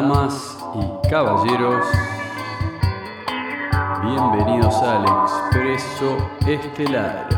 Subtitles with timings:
[0.00, 1.84] Damas y caballeros,
[4.00, 6.16] bienvenidos al Expreso
[6.46, 7.37] Estelar.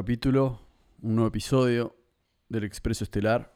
[0.00, 0.58] Capítulo,
[1.02, 1.94] un nuevo episodio
[2.48, 3.54] del Expreso Estelar.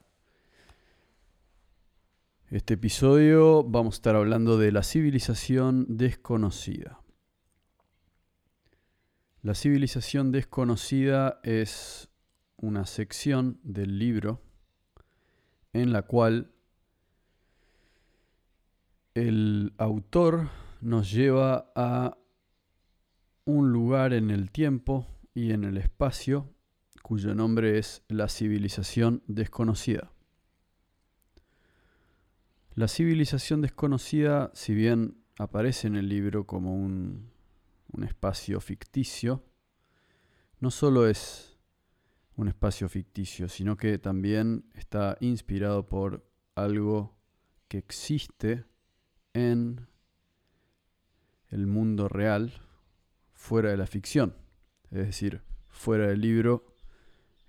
[2.51, 7.01] Este episodio vamos a estar hablando de la civilización desconocida.
[9.41, 12.11] La civilización desconocida es
[12.59, 14.43] una sección del libro
[15.73, 16.53] en la cual
[19.15, 20.51] el autor
[20.83, 22.19] nos lleva a
[23.47, 26.55] un lugar en el tiempo y en el espacio
[27.03, 30.13] cuyo nombre es la civilización desconocida.
[32.75, 37.31] La civilización desconocida, si bien aparece en el libro como un,
[37.93, 39.45] un espacio ficticio,
[40.61, 41.59] no solo es
[42.37, 47.17] un espacio ficticio, sino que también está inspirado por algo
[47.69, 48.65] que existe
[49.35, 49.87] en
[51.49, 52.53] el mundo real,
[53.35, 54.35] fuera de la ficción,
[54.95, 56.65] es decir, fuera del libro,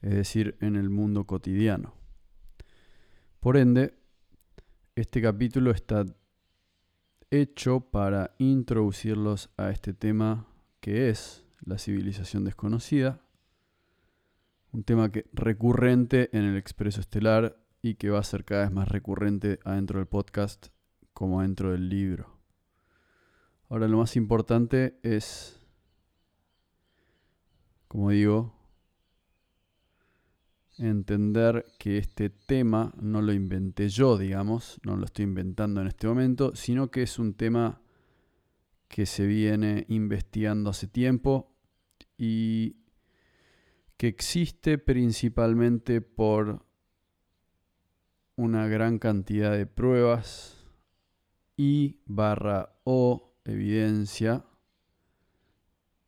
[0.01, 1.94] es decir, en el mundo cotidiano.
[3.39, 3.94] Por ende,
[4.95, 6.06] este capítulo está
[7.29, 10.47] hecho para introducirlos a este tema
[10.79, 13.22] que es la civilización desconocida,
[14.72, 18.72] un tema que recurrente en el Expreso Estelar y que va a ser cada vez
[18.72, 20.67] más recurrente adentro del podcast
[21.13, 22.39] como adentro del libro.
[23.69, 25.65] Ahora lo más importante es
[27.95, 28.53] como digo,
[30.78, 36.06] entender que este tema no lo inventé yo, digamos, no lo estoy inventando en este
[36.06, 37.81] momento, sino que es un tema
[38.89, 41.56] que se viene investigando hace tiempo
[42.17, 42.75] y
[43.95, 46.66] que existe principalmente por
[48.35, 50.57] una gran cantidad de pruebas
[51.56, 54.44] y barra o evidencia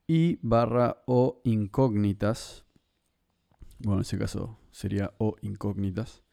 [0.08, 2.66] y barra o incógnitas,
[3.80, 6.24] bueno, en ese caso sería o incógnitas,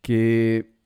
[0.00, 0.78] que,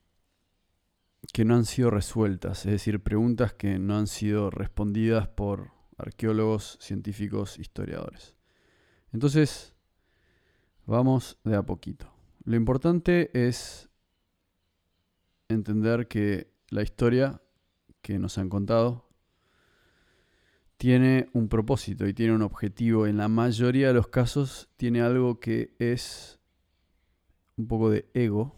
[1.33, 6.79] que no han sido resueltas, es decir, preguntas que no han sido respondidas por arqueólogos,
[6.81, 8.35] científicos, historiadores.
[9.13, 9.75] Entonces,
[10.87, 12.11] vamos de a poquito.
[12.45, 13.89] Lo importante es
[15.49, 17.41] entender que la historia
[18.03, 19.09] que nos han contado
[20.77, 23.07] tiene un propósito y tiene un objetivo.
[23.07, 26.41] En la mayoría de los casos tiene algo que es
[27.57, 28.57] un poco de ego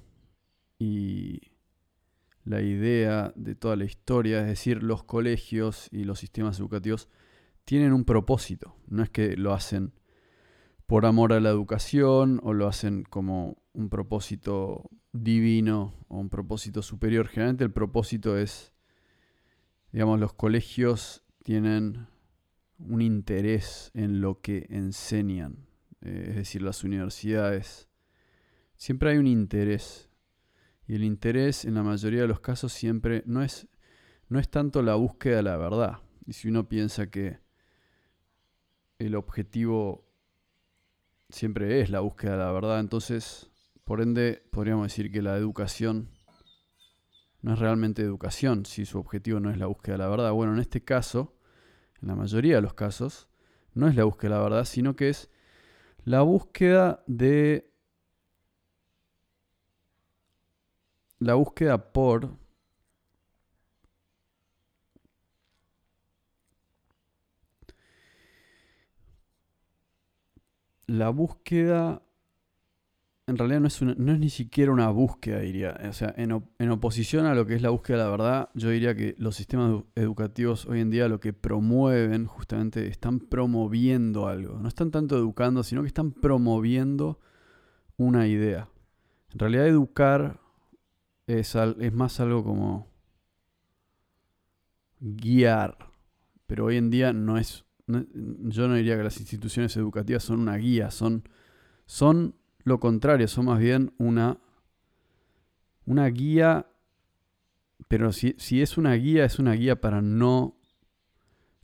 [0.78, 1.40] y
[2.44, 7.08] la idea de toda la historia, es decir, los colegios y los sistemas educativos
[7.64, 8.76] tienen un propósito.
[8.86, 9.92] No es que lo hacen
[10.86, 16.82] por amor a la educación o lo hacen como un propósito divino o un propósito
[16.82, 17.26] superior.
[17.26, 18.72] Generalmente el propósito es,
[19.90, 22.08] digamos, los colegios tienen
[22.80, 25.68] un interés en lo que enseñan.
[26.00, 27.88] Eh, es decir, las universidades.
[28.74, 30.10] Siempre hay un interés.
[30.88, 33.68] Y el interés en la mayoría de los casos siempre no es,
[34.28, 35.98] no es tanto la búsqueda de la verdad.
[36.26, 37.38] Y si uno piensa que
[38.98, 40.04] el objetivo
[41.28, 43.52] siempre es la búsqueda de la verdad, entonces,
[43.84, 46.10] por ende, podríamos decir que la educación
[47.40, 50.32] no es realmente educación si su objetivo no es la búsqueda de la verdad.
[50.32, 51.35] Bueno, en este caso,
[52.02, 53.28] en la mayoría de los casos,
[53.74, 55.30] no es la búsqueda de la verdad, sino que es
[56.04, 57.70] la búsqueda de...
[61.18, 62.36] La búsqueda por...
[70.86, 72.05] La búsqueda
[73.28, 75.76] en realidad no es, no es ni siquiera una búsqueda, diría.
[75.88, 78.70] O sea, en, en, oposición a lo que es la búsqueda de la verdad, yo
[78.70, 84.60] diría que los sistemas educativos hoy en día lo que promueven, justamente, están promoviendo algo.
[84.60, 87.18] No están tanto educando, sino que están promoviendo
[87.96, 88.68] una idea.
[89.32, 90.40] En realidad educar
[91.26, 92.86] es, es más algo como
[95.00, 95.76] guiar.
[96.46, 97.64] Pero hoy en día no es...
[97.88, 101.28] yo no diría que las instituciones educativas son una guía, son,
[101.86, 102.36] son
[102.66, 104.38] lo contrario, son más bien una,
[105.84, 106.66] una guía,
[107.86, 110.58] pero si, si es una guía, es una guía para no,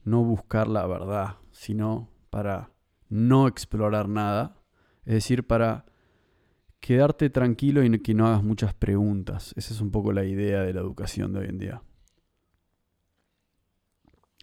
[0.05, 2.71] no buscar la verdad, sino para
[3.09, 4.63] no explorar nada,
[5.05, 5.87] es decir, para
[6.79, 9.53] quedarte tranquilo y que no hagas muchas preguntas.
[9.57, 11.83] Esa es un poco la idea de la educación de hoy en día.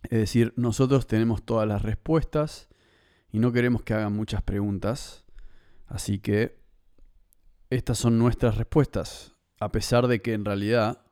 [0.04, 2.68] Es decir, nosotros tenemos todas las respuestas
[3.32, 5.26] y no queremos que hagan muchas preguntas.
[5.90, 6.56] Así que
[7.72, 11.04] estas son nuestras respuestas, a pesar de que en realidad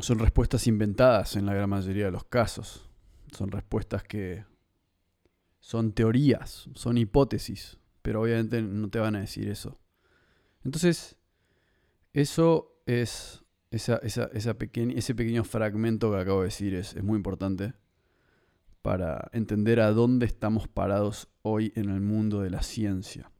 [0.00, 2.88] son respuestas inventadas en la gran mayoría de los casos.
[3.32, 4.44] Son respuestas que
[5.58, 9.80] son teorías, son hipótesis, pero obviamente no te van a decir eso.
[10.64, 11.16] Entonces,
[12.12, 17.74] eso es, ese pequeño fragmento que acabo de decir es muy importante
[18.82, 23.30] para entender a dónde estamos parados hoy en el mundo de la ciencia.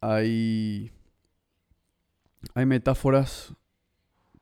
[0.00, 0.92] Hay,
[2.54, 3.54] hay metáforas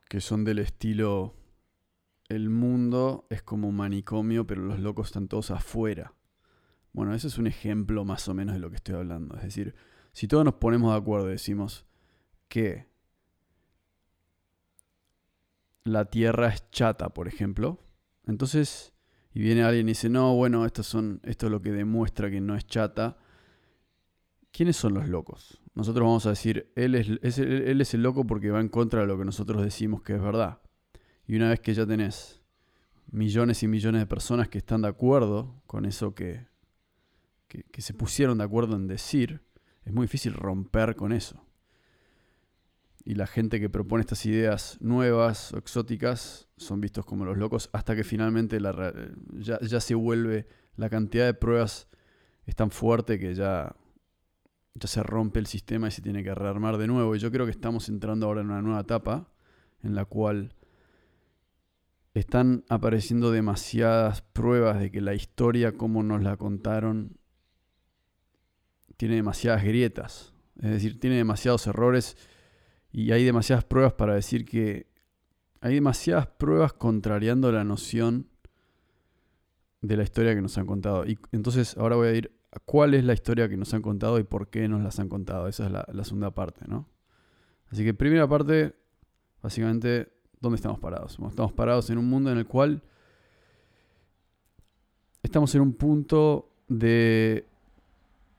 [0.09, 1.35] que son del estilo
[2.35, 6.15] el mundo es como un manicomio, pero los locos están todos afuera.
[6.93, 9.37] Bueno, ese es un ejemplo más o menos de lo que estoy hablando.
[9.37, 9.75] Es decir,
[10.13, 11.87] si todos nos ponemos de acuerdo y decimos
[12.49, 12.87] que
[15.85, 17.81] la Tierra es chata, por ejemplo,
[18.27, 18.93] entonces,
[19.35, 22.41] y viene alguien y dice, no, bueno, esto, son, esto es lo que demuestra que
[22.41, 23.19] no es chata.
[24.53, 25.61] ¿Quiénes son los locos?
[25.75, 29.07] Nosotros vamos a decir, él es, él es el loco porque va en contra de
[29.07, 30.61] lo que nosotros decimos que es verdad.
[31.27, 32.43] Y una vez que ya tenés
[33.11, 36.47] millones y millones de personas que están de acuerdo con eso que,
[37.49, 39.43] que, se pusieron de acuerdo en decir,
[39.85, 41.45] es muy difícil romper con eso.
[43.05, 47.97] Y la gente que propone estas ideas nuevas exóticas son vistos como los locos hasta
[47.97, 48.59] que finalmente
[49.41, 50.47] ya se vuelve,
[50.77, 51.89] la cantidad de pruebas
[52.47, 53.75] es tan fuerte que ya,
[54.75, 57.17] ya se rompe el sistema y se tiene que rearmar de nuevo.
[57.17, 59.29] Y yo creo que estamos entrando ahora en una nueva etapa
[59.83, 60.55] en la cual
[62.15, 67.17] están apareciendo demasiadas pruebas de que la historia como nos la contaron
[68.97, 72.17] tiene demasiadas grietas, es decir, tiene demasiados errores
[72.93, 74.87] y hay demasiadas pruebas para decir que
[75.61, 78.29] hay demasiadas pruebas contrariando la noción
[79.81, 81.07] de la historia que nos han contado.
[81.07, 84.19] Y entonces ahora voy a ir a cuál es la historia que nos han contado
[84.19, 85.49] y por qué nos las han contado.
[85.49, 86.89] Esa es la, segunda parte, ¿no?
[87.71, 88.75] Así que primera parte,
[89.43, 91.19] básicamente, ¿dónde estamos parados?
[91.29, 92.83] estamos parados en un mundo en el cual
[95.23, 97.47] estamos en un punto de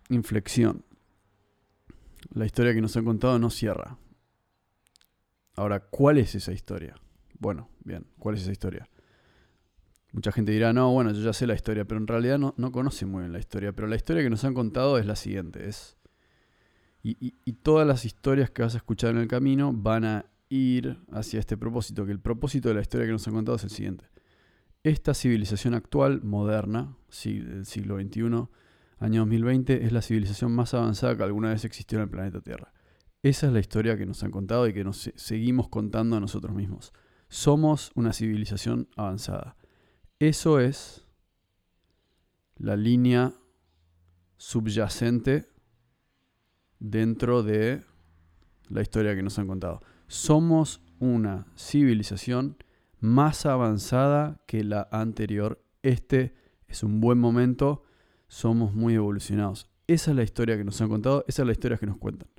[0.10, 0.84] inflexión.
[2.34, 3.98] La historia que nos han contado no cierra.
[5.56, 6.96] Ahora, ¿cuál es esa historia?
[7.40, 8.90] Bueno, bien, ¿cuál es esa historia?
[10.12, 12.72] Mucha gente dirá, no, bueno, yo ya sé la historia, pero en realidad no, no
[12.72, 13.74] conoce muy bien la historia.
[13.74, 15.68] Pero la historia que nos han contado es la siguiente.
[15.68, 15.98] Es,
[17.02, 21.00] y, y todas las historias que vas a escuchar en el camino van a ir
[21.12, 23.70] hacia este propósito, que el propósito de la historia que nos han contado es el
[23.72, 24.06] siguiente.
[24.84, 28.50] Esta civilización actual, moderna, del siglo XXI,
[29.00, 32.73] año 2020, es la civilización más avanzada que alguna vez existió en el planeta Tierra.
[33.24, 36.56] Esa es la historia que nos han contado y que nos seguimos contando a nosotros
[36.56, 36.94] mismos.
[37.30, 39.56] Somos una civilización avanzada.
[40.20, 41.08] Eso es
[42.58, 43.34] la línea
[44.38, 45.50] subyacente
[46.80, 47.84] dentro de
[48.70, 49.82] la historia que nos han contado.
[50.08, 52.58] Somos una civilización
[53.00, 55.64] más avanzada que la anterior.
[55.82, 56.36] Este
[56.68, 57.84] es un buen momento
[58.34, 59.70] somos muy evolucionados.
[59.86, 62.33] Esa es la historia que nos han contado, esa es la historia que nos cuentan.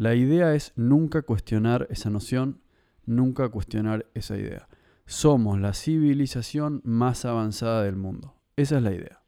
[0.00, 2.62] La idea es nunca cuestionar esa noción,
[3.04, 4.66] nunca cuestionar esa idea.
[5.04, 8.34] Somos la civilización más avanzada del mundo.
[8.56, 9.20] Esa es la idea.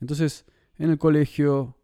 [0.00, 1.78] Entonces, en el colegio,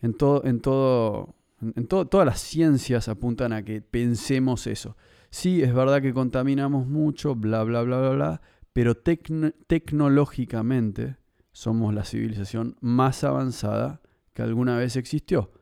[0.00, 4.96] en en todo, en todas las ciencias apuntan a que pensemos eso.
[5.30, 11.18] Sí, es verdad que contaminamos mucho, bla, bla, bla, bla, bla, pero tecnológicamente
[11.52, 14.00] somos la civilización más avanzada
[14.34, 15.52] que alguna vez existió.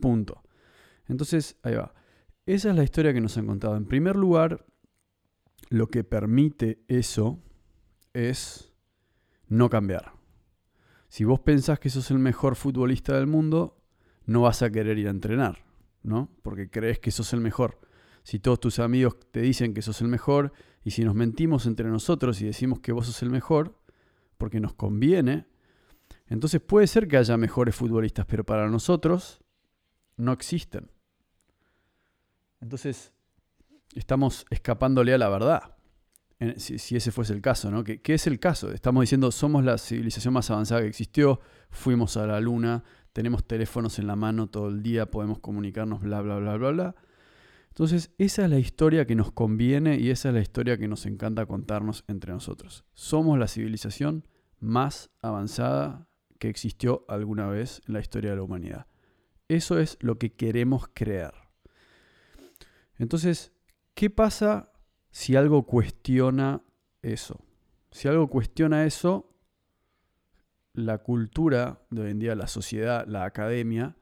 [0.00, 0.47] Punto.
[1.08, 1.94] Entonces, ahí va.
[2.46, 3.76] Esa es la historia que nos han contado.
[3.76, 4.66] En primer lugar,
[5.68, 7.42] lo que permite eso
[8.12, 8.72] es
[9.48, 10.12] no cambiar.
[11.08, 13.82] Si vos pensás que sos el mejor futbolista del mundo,
[14.26, 15.64] no vas a querer ir a entrenar,
[16.02, 16.30] ¿no?
[16.42, 17.80] Porque crees que sos el mejor.
[18.22, 20.52] Si todos tus amigos te dicen que sos el mejor,
[20.84, 23.78] y si nos mentimos entre nosotros y decimos que vos sos el mejor,
[24.36, 25.46] porque nos conviene,
[26.26, 29.40] entonces puede ser que haya mejores futbolistas, pero para nosotros
[30.16, 30.90] no existen.
[32.60, 33.12] Entonces,
[33.94, 35.74] estamos escapándole a la verdad.
[36.56, 37.82] Si, ese fuese el caso, ¿no?
[37.82, 38.70] ¿Qué, es el caso?
[38.70, 43.98] Estamos diciendo, somos la civilización más avanzada que existió, fuimos a la luna, tenemos teléfonos
[43.98, 46.94] en la mano todo el día, podemos comunicarnos, bla, bla, bla, bla, bla.
[47.70, 51.06] Entonces, esa es la historia que nos conviene y esa es la historia que nos
[51.06, 52.84] encanta contarnos entre nosotros.
[52.94, 54.26] Somos la civilización
[54.60, 58.86] más avanzada que existió alguna vez en la historia de la humanidad.
[59.48, 61.47] Eso es lo que queremos creer.
[62.98, 63.52] Entonces,
[63.94, 64.72] ¿qué pasa
[65.10, 66.62] si algo cuestiona
[67.02, 67.40] eso?
[67.90, 69.32] Si algo cuestiona eso,
[70.74, 73.96] la cultura de hoy en día, la sociedad, la academia,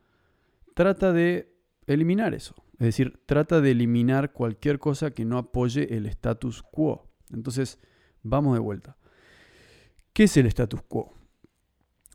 [0.74, 1.54] trata de
[1.86, 2.54] eliminar eso.
[2.74, 7.08] Es decir, trata de eliminar cualquier cosa que no apoye el status quo.
[7.30, 7.78] Entonces,
[8.22, 8.96] vamos de vuelta.
[10.12, 11.14] ¿Qué es el status quo?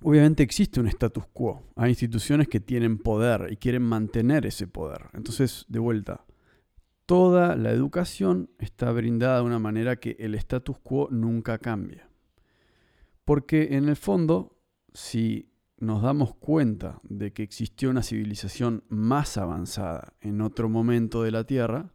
[0.03, 1.63] Obviamente existe un status quo.
[1.75, 5.09] Hay instituciones que tienen poder y quieren mantener ese poder.
[5.13, 6.25] Entonces, de vuelta,
[7.12, 12.10] toda la educación está brindada de una manera que el status quo nunca cambia.
[13.25, 14.58] Porque en el fondo,
[14.94, 21.32] si nos damos cuenta de que existió una civilización más avanzada en otro momento de
[21.32, 21.91] la Tierra,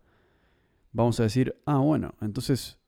[0.92, 2.78] vamos a decir, ah, bueno, entonces,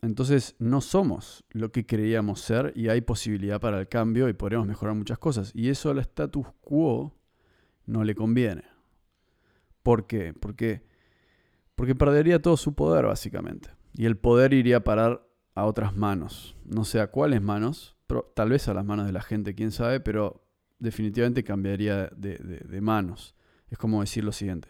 [0.00, 4.66] entonces no somos lo que creíamos ser y hay posibilidad para el cambio y podremos
[4.66, 5.50] mejorar muchas cosas.
[5.54, 7.14] Y eso al status quo
[7.84, 8.64] no le conviene.
[9.82, 10.32] ¿Por qué?
[10.32, 10.88] Porque
[11.80, 13.70] porque perdería todo su poder, básicamente.
[13.94, 16.54] Y el poder iría a parar a otras manos.
[16.66, 17.96] No sé a cuáles manos,
[18.34, 20.46] tal vez a las manos de la gente, quién sabe, pero
[20.78, 23.34] definitivamente cambiaría de, manos.
[23.70, 24.68] Es como decir lo siguiente.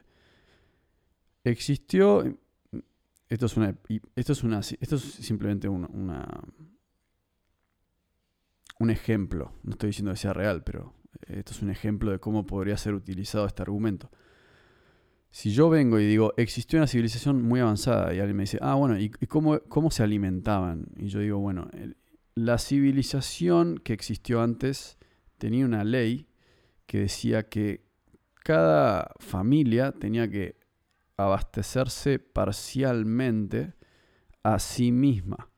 [1.42, 2.22] Existió.
[3.28, 3.76] Esto es una.
[4.14, 4.60] Esto es una.
[4.60, 5.88] Esto es simplemente una,
[8.78, 9.52] un ejemplo.
[9.64, 10.94] No estoy diciendo que sea real, pero
[11.26, 14.12] esto es un ejemplo de cómo podría ser utilizado este argumento.
[15.30, 18.74] Si yo vengo y digo, existió una civilización muy avanzada y alguien me dice, ah,
[18.74, 20.86] bueno, ¿y, cómo, cómo, se alimentaban?
[20.96, 21.68] Y yo digo, bueno,
[22.34, 24.98] la civilización que existió antes
[25.38, 26.26] tenía una ley
[26.86, 27.84] que decía que
[28.42, 30.58] cada familia tenía que
[31.16, 33.74] abastecerse parcialmente
[34.42, 35.48] a sí misma.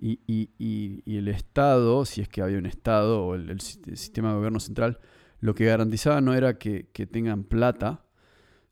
[0.00, 4.60] Y, y, el Estado, si es que había un Estado o el, sistema de gobierno
[4.60, 5.00] central,
[5.40, 8.04] lo que garantizaba no era que, que tengan plata,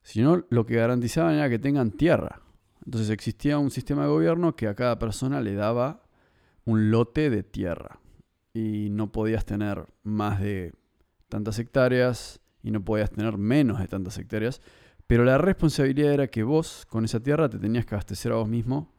[0.06, 2.40] sino lo que garantizaban era que tengan tierra.
[2.84, 6.04] Entonces existía un sistema de gobierno que a cada persona le daba
[6.64, 7.98] un lote de tierra.
[8.54, 10.72] Y no podías tener más de
[11.28, 14.62] tantas hectáreas y no podías tener menos de tantas hectáreas,
[15.08, 18.48] pero la responsabilidad era que vos con esa tierra te tenías que abastecer a vos
[18.48, 18.94] mismo.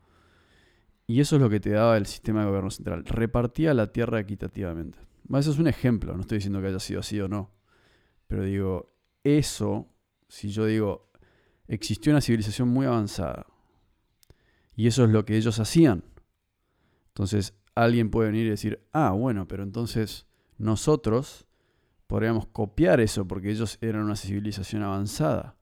[1.08, 4.20] Y eso es lo que te daba el sistema de gobierno central, repartía la tierra
[4.20, 5.00] equitativamente.
[5.34, 7.50] Eso es un ejemplo, no estoy diciendo que haya sido así o no,
[8.28, 9.88] pero digo, eso
[10.28, 11.10] si yo digo,
[11.68, 13.46] existió una civilización muy avanzada
[14.76, 16.04] y eso es lo que ellos hacían,
[17.10, 20.26] entonces alguien puede venir y decir, ah, bueno, pero entonces
[20.58, 21.48] nosotros
[22.08, 25.56] podríamos copiar eso porque ellos eran una civilización avanzada.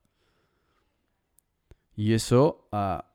[1.96, 3.12] Y eso a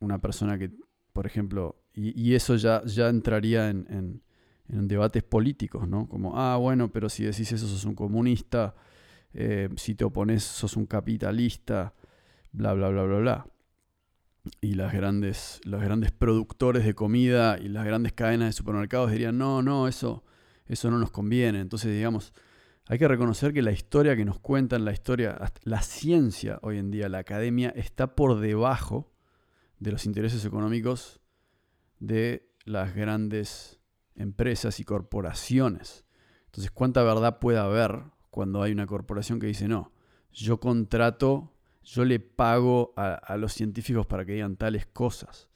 [0.00, 0.70] una persona que,
[1.12, 4.20] por ejemplo, y, eso ya, ya entraría en,
[4.68, 6.08] en, debates políticos, ¿no?
[6.08, 8.74] Como, ah, bueno, pero si decís eso sos un comunista,
[9.38, 11.92] eh, si te opones sos un capitalista,
[12.52, 13.46] bla, bla, bla, bla, bla.
[14.62, 19.36] Y las grandes, los grandes productores de comida y las grandes cadenas de supermercados dirían,
[19.36, 20.24] no, no, eso,
[20.66, 21.60] eso no nos conviene.
[21.60, 22.32] Entonces, digamos,
[22.86, 26.90] hay que reconocer que la historia que nos cuentan, la historia, la ciencia hoy en
[26.90, 29.12] día, la academia, está por debajo
[29.80, 31.20] de los intereses económicos
[31.98, 33.80] de las grandes
[34.14, 36.06] empresas y corporaciones.
[36.46, 39.92] Entonces, ¿cuánta verdad puede haber cuando hay una corporación que dice, no,
[40.30, 45.48] yo contrato, yo le pago a, los científicos para que digan tales cosas.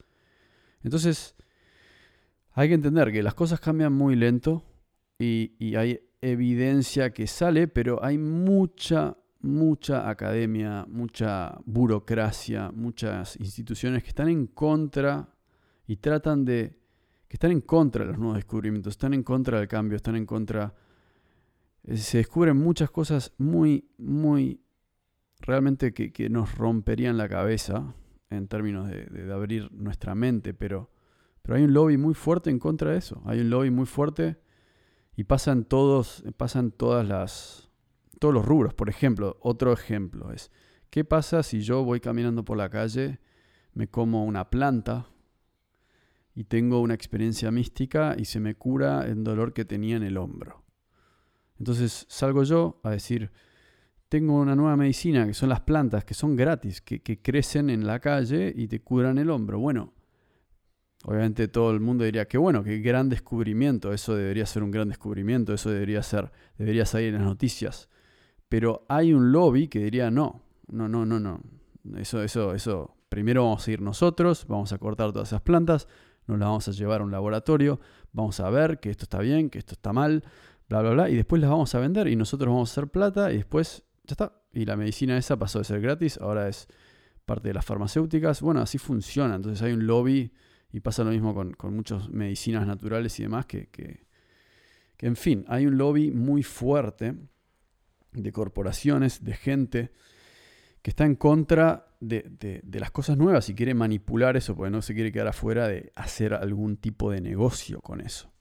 [0.81, 1.35] Entonces,
[2.53, 4.63] hay que entender que las cosas cambian muy lento
[5.19, 14.09] y, hay evidencia que sale, pero hay mucha, mucha academia, mucha burocracia, muchas instituciones que
[14.09, 15.29] están en contra
[15.85, 16.79] y tratan de,
[17.27, 20.25] que están en contra de los nuevos descubrimientos, están en contra del cambio, están en
[20.25, 20.73] contra
[21.87, 24.61] se descubren muchas cosas muy, muy,
[25.39, 27.95] realmente que, nos romperían la cabeza
[28.29, 30.91] en términos de, abrir nuestra mente, pero,
[31.41, 33.21] pero hay un lobby muy fuerte en contra de eso.
[33.25, 34.37] Hay un lobby muy fuerte
[35.15, 37.69] Y pasan todos, pasan todas las,
[38.19, 38.73] todos los rubros.
[38.73, 40.51] Por ejemplo, otro ejemplo es,
[40.89, 43.19] ¿qué pasa si yo voy caminando por la calle,
[43.73, 45.07] me como una planta
[46.33, 50.17] y tengo una experiencia mística y se me cura el dolor que tenía en el
[50.17, 50.63] hombro?
[51.61, 53.29] Entonces salgo yo a decir,
[54.09, 57.99] tengo una nueva medicina que son las plantas, que son gratis, que, crecen en la
[57.99, 59.59] calle y te curan el hombro.
[59.59, 59.93] Bueno,
[61.03, 64.87] Obviamente todo el mundo diría que bueno, qué gran descubrimiento, eso debería ser un gran
[64.87, 67.89] descubrimiento, eso debería ser, debería salir en las noticias.
[68.49, 71.41] Pero hay un lobby que diría no, no, no, no, no.
[71.95, 72.95] Eso, eso, eso.
[73.09, 75.87] Primero vamos a ir nosotros, vamos a cortar todas esas plantas,
[76.27, 77.79] nos las vamos a llevar a un laboratorio,
[78.13, 80.23] vamos a ver que esto está bien, que esto está mal,
[80.71, 83.31] bla, bla, bla, y después las vamos a vender y nosotros vamos a hacer plata
[83.33, 84.41] y después ya está.
[84.53, 86.67] Y la medicina esa pasó de ser gratis, ahora es
[87.25, 88.41] parte de las farmacéuticas.
[88.41, 89.35] Bueno, así funciona.
[89.35, 90.31] Entonces hay un lobby
[90.71, 94.05] y pasa lo mismo con, muchas medicinas naturales y demás, que, que,
[94.99, 97.15] en fin, hay un lobby muy fuerte
[98.13, 99.91] de corporaciones, de gente
[100.81, 104.81] que está en contra de, de, las cosas nuevas y quiere manipular eso porque no
[104.81, 108.31] se quiere quedar afuera de hacer algún tipo de negocio con eso.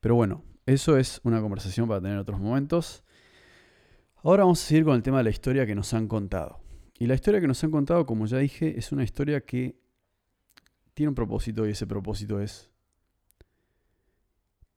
[0.00, 3.04] Pero bueno, eso es una conversación para tener otros momentos.
[4.22, 6.60] Ahora vamos a seguir con el tema de la historia que nos han contado.
[6.98, 9.80] Y la historia que nos han contado, como ya dije, es una historia que
[10.94, 12.70] tiene un propósito y ese propósito es,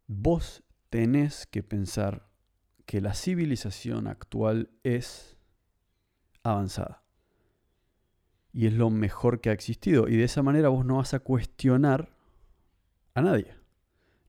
[0.08, 2.28] vos tenés que pensar
[2.86, 5.38] que la civilización actual es
[6.42, 7.04] avanzada.
[8.54, 10.08] Y es lo mejor que ha existido.
[10.08, 12.16] Y de esa manera vos no vas a cuestionar
[13.14, 13.54] a nadie.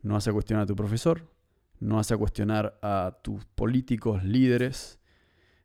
[0.02, 1.35] No vas a cuestionar a tu profesor,
[1.80, 4.98] no vas a cuestionar a tus políticos líderes,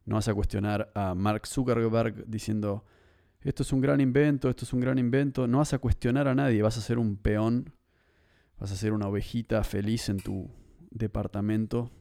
[0.06, 2.86] no vas a cuestionar a Mark Zuckerberg diciendo,
[3.42, 5.48] esto es un gran invento, esto es un gran invento.
[5.48, 7.74] No vas a cuestionar a nadie, vas a ser un peón,
[8.60, 10.52] vas a ser una ovejita feliz en tu
[10.92, 11.92] departamento,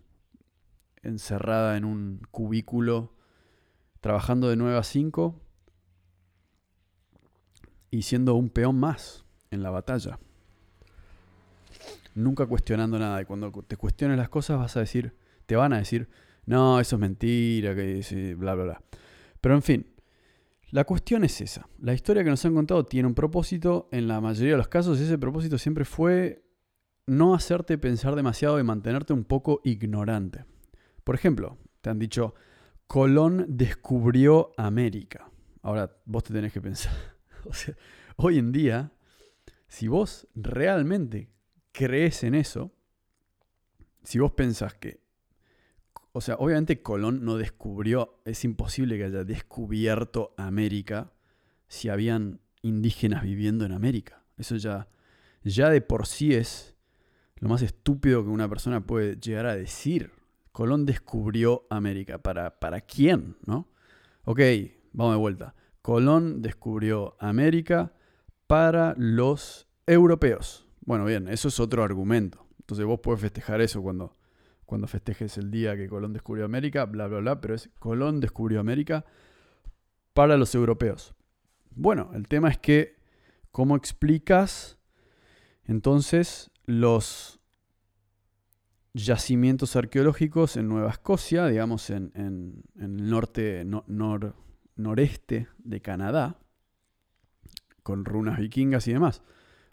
[1.02, 3.14] encerrada en un cubículo,
[4.00, 5.40] trabajando de 9 a 5
[7.90, 10.18] y siendo un peón más en la batalla.
[12.20, 13.22] Nunca cuestionando nada.
[13.22, 15.14] Y cuando te cuestiones las cosas vas a decir,
[15.46, 16.08] te van a decir,
[16.46, 18.82] no, eso es mentira, que bla, bla, bla.
[19.40, 19.86] Pero en fin,
[20.70, 21.68] la cuestión es esa.
[21.80, 23.88] La historia que nos han contado tiene un propósito.
[23.90, 26.44] En la mayoría de los casos ese propósito siempre fue
[27.06, 30.44] no hacerte pensar demasiado y mantenerte un poco ignorante.
[31.02, 32.34] Por ejemplo, te han dicho,
[32.86, 35.30] Colón descubrió América.
[35.62, 36.92] Ahora vos te tenés que pensar.
[37.44, 37.74] o sea,
[38.16, 38.92] hoy en día,
[39.66, 41.30] si vos realmente
[41.72, 42.72] crees en eso,
[44.02, 45.00] si vos pensás que
[46.12, 51.12] o sea, obviamente Colón no descubrió, es imposible que haya descubierto América
[51.68, 54.24] si habían indígenas viviendo en América.
[54.36, 54.88] Eso ya,
[55.44, 56.74] ya de por sí es
[57.36, 60.10] lo más estúpido que una persona puede llegar a decir.
[60.50, 62.18] Colón descubrió América.
[62.18, 63.36] ¿Para, para quién?
[63.46, 63.68] ¿No?
[64.24, 64.40] Ok,
[64.92, 65.54] vamos de vuelta.
[65.80, 67.92] Colón descubrió América
[68.48, 70.66] para los europeos.
[70.80, 72.46] Bueno, bien, eso es otro argumento.
[72.60, 74.16] Entonces vos puedes festejar eso cuando
[74.70, 78.60] cuando festejes el día que Colón descubrió América, bla, bla, bla, pero es Colón descubrió
[78.60, 79.04] América
[80.14, 81.12] para los europeos.
[81.74, 82.94] Bueno, el tema es que,
[83.50, 84.78] ¿cómo explicas
[85.64, 87.40] entonces los
[88.94, 92.12] yacimientos arqueológicos en Nueva Escocia, digamos en,
[92.78, 93.66] el norte,
[94.76, 96.38] noreste de Canadá,
[97.82, 99.20] con runas vikingas y demás?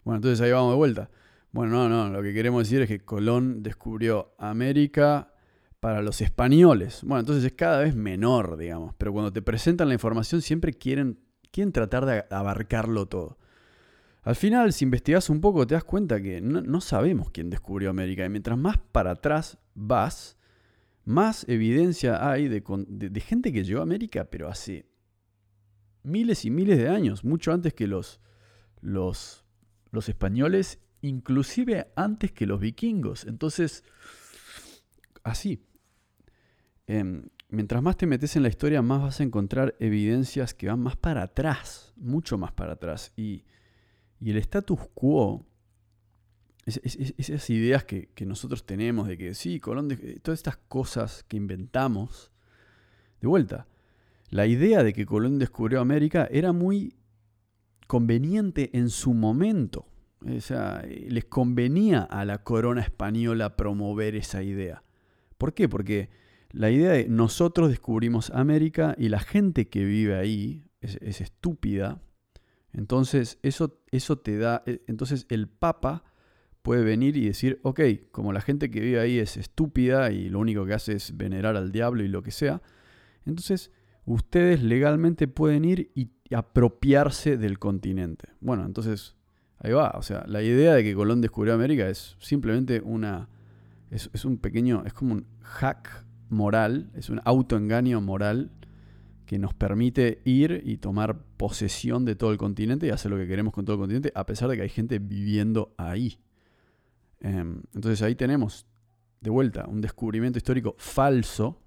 [0.08, 1.10] Bueno, entonces ahí vamos de vuelta.
[1.52, 5.34] Bueno, no, no, lo que queremos decir es que Colón descubrió América
[5.80, 7.00] para los españoles.
[7.02, 11.18] Bueno, entonces es cada vez menor, digamos, pero cuando te presentan la información siempre quieren,
[11.50, 13.36] quieren tratar de abarcarlo todo.
[14.22, 18.24] Al final, si investigas un poco, te das cuenta que no, sabemos quién descubrió América.
[18.24, 20.38] Y mientras más para atrás vas,
[21.04, 24.86] más evidencia hay de, de, gente que llegó a América, pero hace
[26.02, 28.22] miles y miles de años, mucho antes que los,
[28.80, 29.44] los,
[29.90, 33.24] los españoles inclusive antes que los vikingos.
[33.24, 33.84] Entonces,
[35.22, 35.64] así,
[36.86, 40.80] em, mientras más te metes en la historia, más vas a encontrar evidencias que van
[40.80, 43.12] más para atrás, mucho más para atrás.
[43.16, 43.44] Y,
[44.20, 45.46] el status quo,
[46.66, 49.88] esas ideas que, nosotros tenemos de que sí, Colón,
[50.22, 52.32] todas estas cosas que inventamos,
[53.20, 53.68] de vuelta,
[54.30, 56.96] la idea de que Colón descubrió América era muy
[57.88, 59.88] conveniente en su momento.
[60.24, 64.84] O sea, les convenía a la corona española promover esa idea.
[65.38, 65.68] ¿Por qué?
[65.68, 66.10] Porque
[66.50, 72.00] la idea de nosotros descubrimos América y la gente que vive ahí es, estúpida.
[72.72, 74.62] Entonces, eso, eso te da.
[74.66, 76.04] E, entonces, el Papa
[76.62, 80.40] puede venir y decir, ok, como la gente que vive ahí es estúpida y lo
[80.40, 82.60] único que hace es venerar al diablo y lo que sea,
[83.24, 83.70] entonces
[84.08, 88.30] ustedes legalmente pueden ir y apropiarse del continente.
[88.40, 89.16] Bueno, entonces
[89.58, 93.28] ahí va, o sea, la idea de que Colón descubrió América es simplemente una,
[93.90, 98.50] es, un pequeño, es como un hack moral, es un autoengaño moral
[99.26, 103.26] que nos permite ir y tomar posesión de todo el continente y hacer lo que
[103.26, 106.18] queremos con todo el continente, a pesar de que hay gente viviendo ahí.
[107.20, 108.66] Em, entonces ahí tenemos,
[109.20, 111.60] de vuelta, un descubrimiento histórico falso,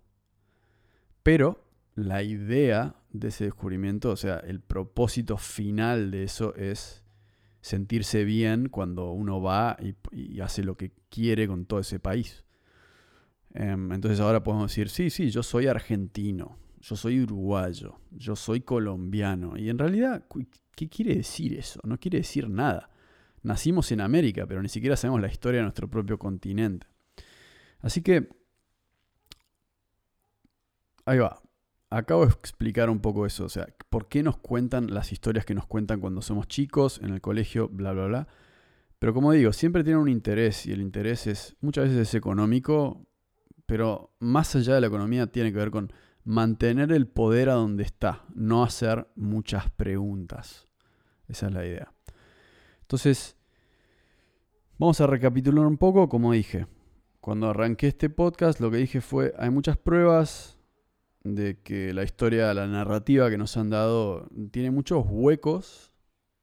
[1.22, 7.04] pero la idea de ese descubrimiento, o sea, el propósito final de eso es
[7.62, 9.78] sentirse bien cuando uno va
[10.12, 12.44] y, hace lo que quiere con todo ese país.
[13.54, 18.62] Em, entonces ahora podemos decir, sí, sí, yo soy argentino yo soy uruguayo, yo soy
[18.62, 19.58] colombiano.
[19.58, 20.26] Y en realidad,
[20.76, 21.80] ¿qué quiere decir eso?
[21.84, 22.90] No quiere decir nada.
[23.44, 26.88] Nacimos en América, pero ni siquiera sabemos la historia de nuestro propio continente.
[27.80, 28.30] Así que,
[31.06, 31.42] ahí va.
[31.94, 35.54] Acabo de explicar un poco eso, o sea, por qué nos cuentan las historias que
[35.54, 38.28] nos cuentan cuando somos chicos, en el colegio, bla, bla, bla.
[38.98, 43.06] Pero como digo, siempre tienen un interés y el interés es muchas veces es económico,
[43.66, 45.92] pero más allá de la economía tiene que ver con
[46.24, 50.70] mantener el poder a donde está, no hacer muchas preguntas.
[51.28, 51.94] Esa es la idea.
[52.82, 53.36] Entonces,
[54.78, 56.68] vamos a recapitular un poco, como dije.
[57.20, 60.61] Cuando arranqué este podcast, lo que dije fue, hay muchas pruebas
[61.24, 65.94] de que la historia, la narrativa que nos han dado, tiene muchos huecos.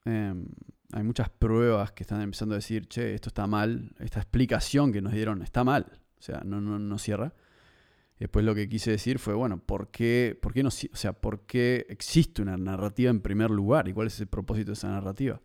[0.04, 0.46] Em,
[0.92, 5.02] hay muchas pruebas que están empezando a decir, che, esto está mal, esta explicación que
[5.02, 5.86] nos dieron está mal.
[6.18, 7.34] O sea, no, no, no cierra.
[8.18, 11.46] Después lo que quise decir fue, bueno, ¿por qué, por qué no, o sea, ¿por
[11.46, 13.86] qué existe una narrativa en primer lugar?
[13.88, 15.40] ¿Y cuál es el propósito de esa narrativa?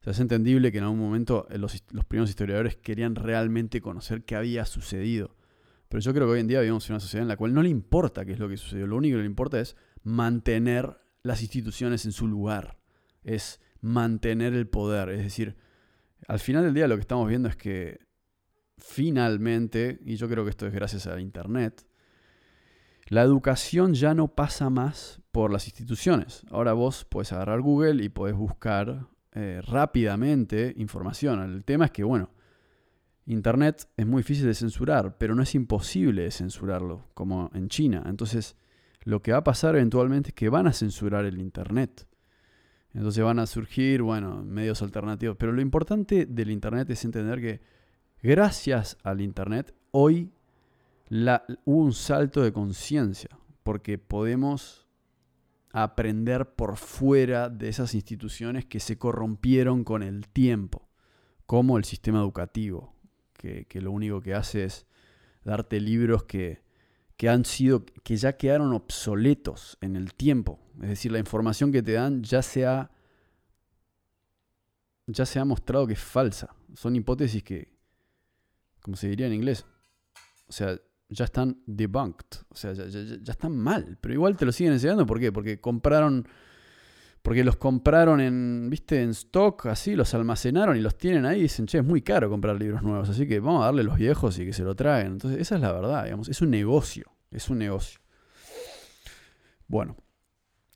[0.00, 3.80] O sea, es entendible que en algún momento eh, los, los primeros historiadores querían realmente
[3.80, 5.36] conocer qué había sucedido.
[5.92, 7.62] Pero yo creo que hoy en día vivimos en una sociedad en la cual no
[7.62, 8.86] le importa qué es lo que sucedió.
[8.86, 12.78] Lo único que le importa es mantener las instituciones en su lugar.
[13.24, 15.10] Es mantener el poder.
[15.10, 15.54] Es decir,
[16.28, 18.00] al final del día lo que estamos viendo es que
[18.78, 21.86] finalmente, y yo creo que esto es gracias a Internet,
[23.08, 26.42] la educación ya no pasa más por las instituciones.
[26.50, 31.42] Ahora vos puedes agarrar Google y podés buscar eh, rápidamente información.
[31.42, 32.30] El tema es que, bueno,
[33.26, 38.02] Internet es muy difícil de censurar, pero no es imposible de censurarlo, como en China.
[38.06, 38.56] Entonces,
[39.04, 42.06] lo que va a pasar eventualmente es que van a censurar el Internet.
[42.94, 45.36] Entonces van a surgir, bueno, medios alternativos.
[45.38, 47.60] Pero lo importante del Internet es entender que
[48.22, 50.30] gracias al Internet, hoy
[51.64, 53.30] hubo un salto de conciencia,
[53.62, 54.86] porque podemos
[55.72, 60.88] aprender por fuera de esas instituciones que se corrompieron con el tiempo,
[61.46, 62.91] como el sistema educativo,
[63.42, 64.86] que, lo único que hace es
[65.44, 66.62] darte libros que,
[67.16, 70.60] que han sido, que ya quedaron obsoletos en el tiempo.
[70.80, 72.90] Es decir, la información que te dan ya se ha,
[75.06, 76.54] ya se ha mostrado que es falsa.
[76.74, 77.72] Son hipótesis que,
[78.80, 79.66] como se diría en inglés,
[80.46, 80.78] o sea,
[81.08, 85.20] ya están debunked, o sea, ya, están mal, pero igual te lo siguen enseñando, ¿por
[85.20, 85.30] qué?
[85.30, 86.26] Porque compraron,
[87.22, 91.66] porque los compraron en, viste, en stock, así, los almacenaron y los tienen ahí dicen,
[91.66, 94.44] che, es muy caro comprar libros nuevos, así que vamos a darle los viejos y
[94.44, 95.12] que se lo traigan.
[95.12, 98.00] Entonces, esa es la verdad, digamos, es un negocio, es un negocio.
[99.68, 99.96] Bueno,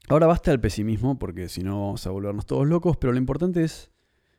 [0.09, 3.65] ahora basta el pesimismo, porque si no vamos a volvernos todos locos, pero lo importante
[3.65, 3.91] es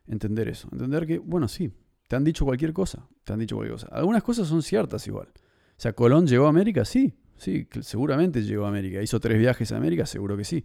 [0.06, 1.70] entender eso, entender que, bueno, sí,
[2.08, 3.88] te han dicho cualquier cosa, te han dicho cualquier cosa.
[3.92, 5.28] Algunas cosas son ciertas igual.
[5.28, 9.02] O sea, Colón llegó a América, sí, sí, seguramente llegó a América.
[9.02, 10.64] Hizo tres viajes a América, seguro que sí.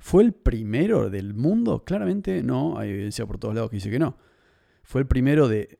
[0.00, 1.84] ¿Fue el primero del mundo?
[1.84, 4.16] Claramente no, hay evidencia por todos lados que dice que no.
[4.82, 5.78] ¿Fue el primero de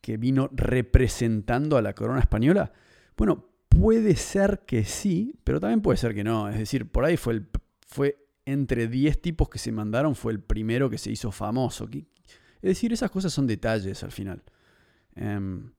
[0.00, 2.70] que vino representando a la corona española?
[3.16, 6.50] Bueno, puede ser que sí, pero también puede ser que no.
[6.50, 7.48] Es decir, por ahí fue, el,
[7.86, 11.88] fue entre 10 tipos que se mandaron, fue el primero que se hizo famoso.
[11.90, 12.04] Es
[12.60, 14.42] decir, esas cosas son detalles al final.
[15.14, 15.72] Em,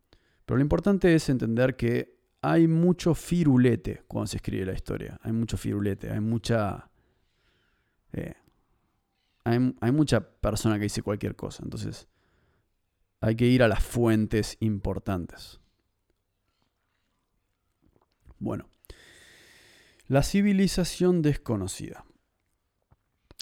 [0.46, 5.20] pero lo importante es entender que hay mucho firulete cuando se escribe la historia.
[5.22, 6.90] Hay mucho firulete, hay mucha...
[8.14, 8.34] Eh,
[9.44, 11.64] hay, mucha persona que dice cualquier cosa.
[11.64, 12.08] Entonces,
[13.20, 15.60] hay que ir a las fuentes importantes.
[18.40, 18.70] Bueno,
[20.08, 22.06] la civilización desconocida.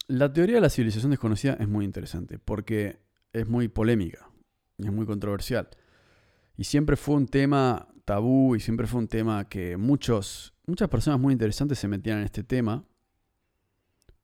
[0.07, 2.99] La teoría de la civilización desconocida es muy interesante porque
[3.31, 4.31] es muy polémica
[4.87, 5.69] es muy controversial.
[6.57, 11.19] Y siempre fue un tema tabú y siempre fue un tema que muchos, muchas personas
[11.19, 12.83] muy interesantes se metían en este tema,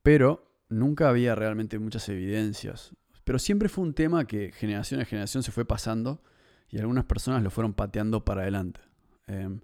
[0.08, 2.96] pero nunca había realmente muchas evidencias.
[3.24, 6.22] pero siempre fue un tema que generación a generación se fue pasando
[6.70, 8.80] y algunas personas lo fueron pateando para adelante.
[9.26, 9.60] Em,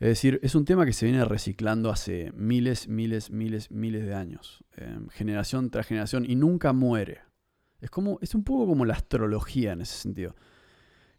[0.00, 4.14] es decir, es un tema que se viene reciclando hace miles, miles, miles, miles de
[4.14, 7.20] años, em, generación tras generación, y nunca muere.
[7.82, 10.34] Es, como, es un poco como la astrología en ese sentido.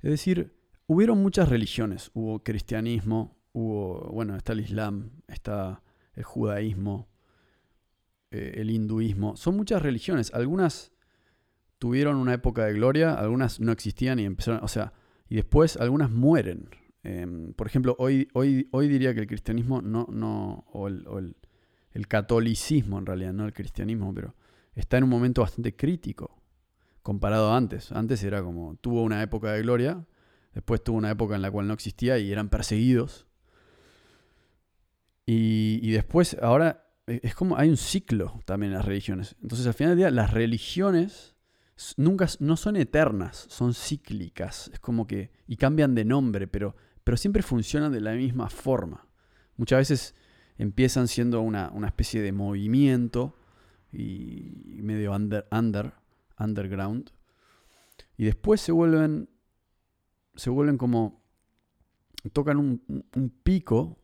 [0.02, 2.10] Es decir, hubieron muchas religiones.
[2.15, 5.84] Hubo cristianismo, hubo, bueno, está el islam, está
[6.15, 7.08] el judaísmo,
[8.31, 9.37] eh, el hinduismo.
[9.37, 10.33] Son muchas religiones.
[10.33, 10.91] Algunas
[11.79, 14.93] tuvieron una época de gloria, algunas no existían y empezaron, o sea,
[15.29, 16.69] y después algunas mueren.
[17.03, 21.35] Em, por ejemplo, hoy, hoy, hoy diría que el cristianismo no, no o, el,
[21.91, 24.35] el, catolicismo en realidad, no el cristianismo, pero
[24.75, 26.41] está en un momento bastante crítico
[27.03, 27.91] comparado a antes.
[27.91, 30.05] Antes era como, tuvo una época de gloria,
[30.53, 33.25] después tuvo una época en la cual no existía y eran perseguidos.
[35.25, 39.36] Y, y después, ahora es como hay un ciclo también en las religiones.
[39.41, 41.36] Entonces, al final del día, las religiones
[41.96, 44.70] nunca no son eternas, son cíclicas.
[44.74, 49.08] Es como que y cambian de nombre, pero pero siempre funcionan de la misma forma.
[49.56, 50.15] Muchas veces
[50.58, 53.38] empiezan siendo una, especie de movimiento
[53.93, 55.93] y medio under, under,
[56.38, 57.12] underground
[58.17, 59.30] y después se vuelven
[60.36, 61.24] se vuelven como
[62.34, 63.98] tocan un, un pico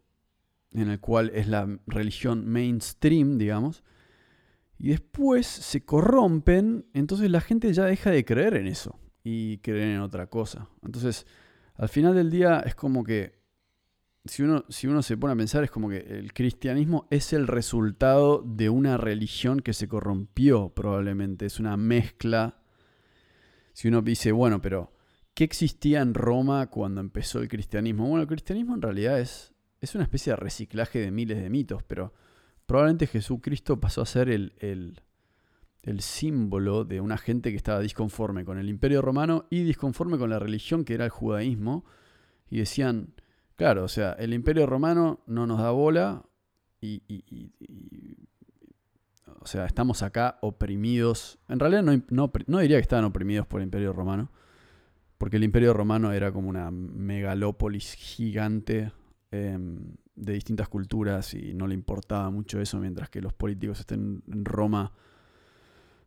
[0.73, 3.83] en el cual es la religión mainstream, digamos,
[4.77, 9.89] y después se corrompen, entonces la gente ya deja de creer en eso y creer
[9.89, 10.67] en otra cosa.
[10.83, 11.25] Entonces,
[11.75, 13.41] al final del día es como que,
[14.25, 17.47] si uno, si uno se pone a pensar, es como que el cristianismo es el
[17.47, 22.59] resultado de una religión que se corrompió probablemente, es una mezcla.
[23.73, 24.93] Si uno dice, bueno, pero
[25.33, 28.07] ¿qué existía en Roma cuando empezó el cristianismo?
[28.07, 29.52] Bueno, el cristianismo en realidad es
[29.83, 32.13] es una especie de reciclaje de miles de mitos, pero
[32.65, 38.57] probablemente Jesucristo pasó a ser el, el, símbolo de una gente que estaba disconforme con
[38.57, 41.83] el imperio romano y disconforme con la religión que era el judaísmo.
[42.49, 43.13] Y decían,
[43.57, 46.23] claro, o sea, el imperio romano no nos da bola
[46.79, 47.01] y,
[49.41, 51.39] o sea, estamos acá oprimidos.
[51.49, 54.31] En realidad no, no, no, diría que estaban oprimidos por el imperio romano,
[55.17, 58.93] porque el imperio romano era como una megalópolis gigante
[59.35, 59.79] Em,
[60.15, 64.45] de distintas culturas y no le importaba mucho eso, mientras que los políticos estén en
[64.45, 64.93] Roma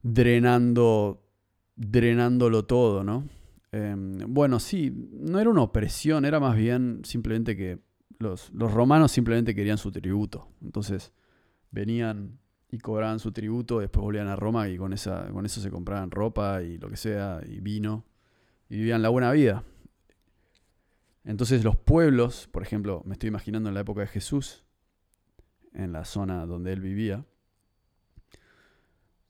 [0.01, 1.25] drenando,
[1.75, 3.27] drenándolo todo, ¿no?
[3.73, 7.81] Em, bueno, sí, no era una opresión, era más bien simplemente que
[8.21, 10.47] los, los romanos simplemente querían su tributo.
[10.63, 11.13] Entonces
[11.73, 12.39] venían
[12.71, 16.13] y cobraban su tributo, después volvían a Roma y con, esa, con eso se compraban
[16.13, 18.05] ropa y lo que sea, y vino,
[18.69, 19.65] y vivían la buena vida.
[21.27, 24.65] Entonces los pueblos, por ejemplo, me estoy imaginando en la época de Jesús,
[25.75, 27.27] en la zona donde él vivía,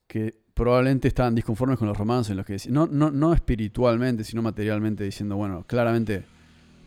[0.06, 4.24] que probablemente estaban disconformes con los romanos en los que decían, no, no, no espiritualmente,
[4.24, 6.24] sino materialmente, diciendo, bueno, claramente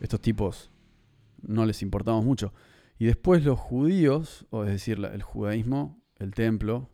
[0.00, 0.70] estos tipos
[1.42, 2.54] no les importamos mucho.
[2.98, 6.88] Y después los judíos, o es decir, el judaísmo, el templo,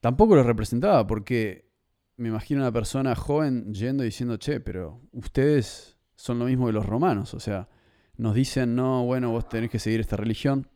[0.00, 1.70] tampoco lo representaba, porque
[2.16, 6.72] me imagino una persona joven yendo y diciendo, che, pero ustedes son lo mismo que
[6.72, 7.34] los romanos.
[7.34, 7.68] O sea,
[8.16, 10.68] nos dicen, no, bueno, vos tenés que seguir esta religión.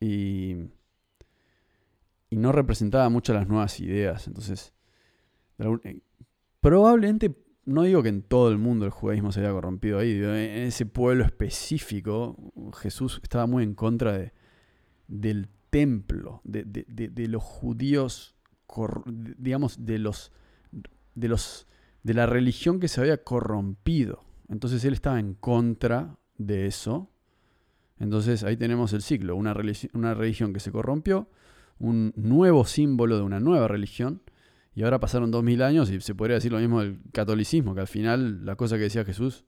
[0.00, 0.56] Y,
[2.28, 4.26] y no representaba mucho las nuevas ideas.
[4.26, 4.74] Entonces,
[5.58, 6.00] eh,
[6.60, 7.34] probablemente,
[7.64, 10.12] no digo que en todo el mundo el judaísmo se haya corrompido ahí.
[10.12, 12.36] En ese pueblo específico,
[12.76, 14.32] Jesús estaba muy en contra de,
[15.06, 18.34] del templo, de, de los judíos,
[19.38, 20.32] digamos, de los,
[21.14, 21.66] de los
[22.04, 24.23] de la religión que se había corrompido.
[24.48, 27.10] Entonces él estaba en contra de eso.
[27.98, 29.54] Entonces ahí tenemos el ciclo, una,
[29.92, 31.28] una religión que se corrompió,
[31.78, 34.22] un nuevo símbolo de una nueva religión,
[34.74, 37.82] y ahora pasaron dos mil años y se podría decir lo mismo del catolicismo, que
[37.82, 39.44] al final la cosa que decía Jesús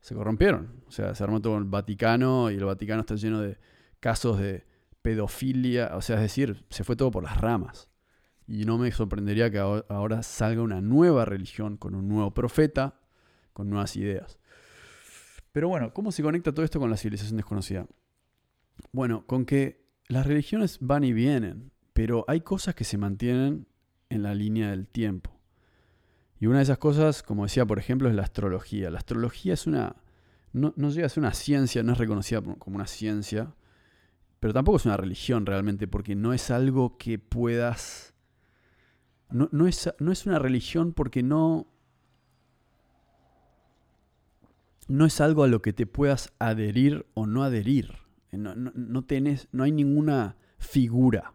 [0.00, 0.82] se corrompieron.
[0.86, 3.58] O sea, se armó todo el Vaticano y el Vaticano está lleno de
[4.00, 4.66] casos de
[5.02, 7.90] pedofilia, o sea, es decir, se fue todo por las ramas.
[8.46, 13.00] Y no me sorprendería que ahora salga una nueva religión con un nuevo profeta,
[13.54, 14.38] con nuevas ideas.
[15.52, 17.86] Pero bueno, ¿cómo se conecta todo esto con la civilización desconocida?
[18.92, 23.66] Bueno, con que las religiones van y vienen, pero hay cosas que se mantienen
[24.10, 25.40] en la línea del tiempo.
[26.38, 28.90] Y una de esas cosas, como decía, por ejemplo, es la astrología.
[28.90, 29.96] La astrología es una.
[30.52, 33.54] No, llega a ser una ciencia, no es reconocida como una ciencia,
[34.40, 38.14] pero tampoco es una religión realmente, porque no es algo que puedas.
[39.30, 41.66] No, es, no es una religión porque no,
[44.88, 47.92] no es algo a lo que te puedas adherir o no adherir.
[48.30, 51.34] Eh, no, no, tenés, no hay ninguna figura.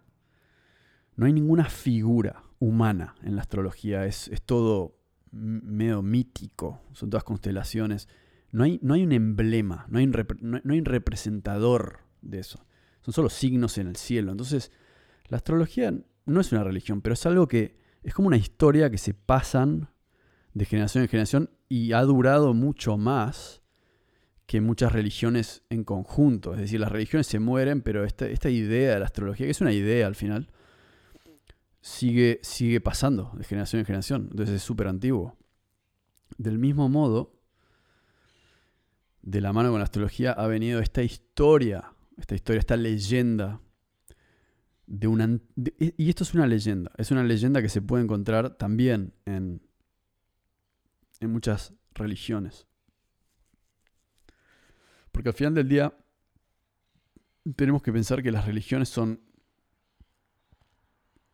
[1.15, 2.43] No hay ninguna figura.
[2.59, 4.97] humana en la astrología, es, todo
[5.31, 8.09] medio mítico, son todas constelaciones.
[8.51, 12.65] No hay, no hay un emblema, no hay no hay un representador de eso.
[13.01, 14.31] Son solo signos en el cielo.
[14.31, 14.71] Entonces,
[15.27, 15.93] la astrología
[16.25, 19.89] no es una religión, pero es algo que es como una historia que se pasan
[20.59, 23.61] de generación en generación y ha durado mucho más
[24.45, 26.53] que muchas religiones en conjunto.
[26.53, 29.61] Es decir, las religiones se mueren, pero esta, esta idea de la astrología, que es
[29.61, 30.51] una idea al final,
[31.79, 34.27] sigue, sigue pasando de generación en generación.
[34.31, 35.37] Entonces es súper antiguo.
[36.37, 37.39] Del mismo modo,
[39.21, 43.61] de la mano con la astrología ha venido esta historia, esta historia, esta leyenda
[44.87, 45.39] de una...
[45.55, 49.61] y esto es una leyenda, es una leyenda que se puede encontrar también en,
[51.19, 52.67] en muchas religiones.
[55.11, 55.93] Porque al final del día
[57.55, 59.21] tenemos que pensar que las religiones son,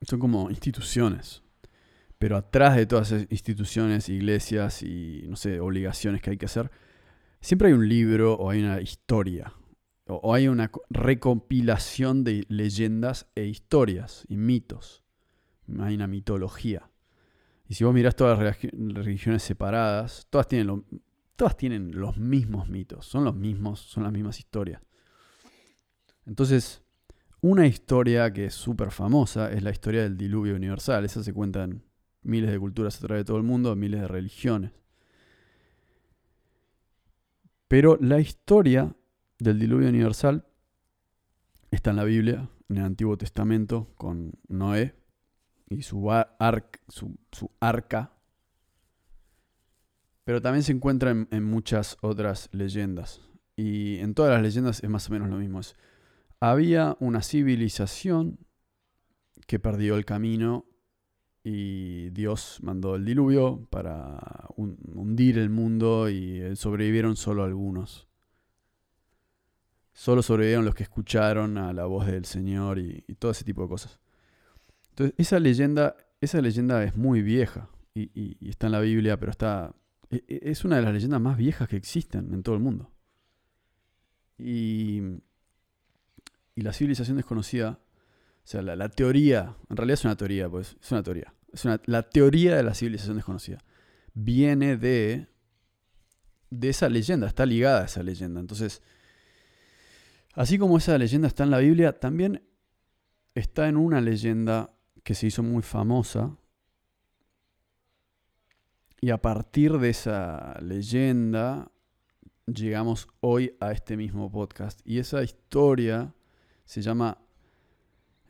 [0.01, 1.43] son como instituciones.
[2.17, 6.71] Pero atrás de todas esas instituciones, iglesias y, no sé, obligaciones que hay que hacer,
[7.41, 9.53] siempre hay un libro o hay una historia.
[10.07, 15.03] O hay una recompilación de leyendas e historias y mitos.
[15.79, 16.89] Hay una mitología.
[17.67, 20.85] Y si vos mirás todas las religiones separadas, todas tienen,
[21.35, 24.81] todas tienen los mismos mitos, son los mismos, son las mismas historias.
[26.25, 26.83] Entonces,
[27.41, 31.05] una historia que es súper famosa es la historia del diluvio universal.
[31.05, 31.83] Esa se cuenta en
[32.23, 34.71] miles de culturas a través de todo el mundo, miles de religiones.
[37.67, 38.95] Pero la historia
[39.39, 40.45] del diluvio universal
[41.71, 44.95] está en la Biblia, en el Antiguo Testamento, con Noé
[45.69, 46.09] y su,
[47.59, 48.11] arca
[50.23, 53.21] pero también se encuentra en, muchas otras leyendas.
[53.55, 55.61] Y en todas las leyendas es más o menos lo mismo.
[56.39, 58.39] había una civilización
[59.45, 60.65] que perdió el camino
[61.43, 68.07] y Dios mandó el diluvio para hundir el mundo y eh, sobrevivieron solo algunos.
[69.93, 73.69] Solo sobrevivieron los que escucharon a la voz del Señor y, todo ese tipo de
[73.69, 73.99] cosas.
[74.95, 79.73] Entonces, esa leyenda, esa leyenda es muy vieja y está en la Biblia, pero está
[80.09, 82.91] e, e, es una de las leyendas más viejas que existen en todo el mundo.
[84.37, 85.01] Y,
[86.55, 87.79] la civilización desconocida,
[88.43, 91.33] o sea, la, teoría, en realidad es una teoría, pues es una teoría.
[91.51, 93.59] Es la teoría de la civilización desconocida
[94.13, 95.27] viene de,
[96.49, 98.39] de esa leyenda, está ligada a esa leyenda.
[98.39, 98.81] Entonces,
[100.33, 102.41] así como esa leyenda está en la Biblia, también
[103.33, 104.74] está en una leyenda
[105.05, 106.35] que se hizo muy famosa,
[108.99, 111.71] y a partir de esa leyenda
[112.47, 114.81] llegamos hoy a este mismo podcast.
[114.83, 116.15] Y esa historia
[116.63, 117.19] se llama,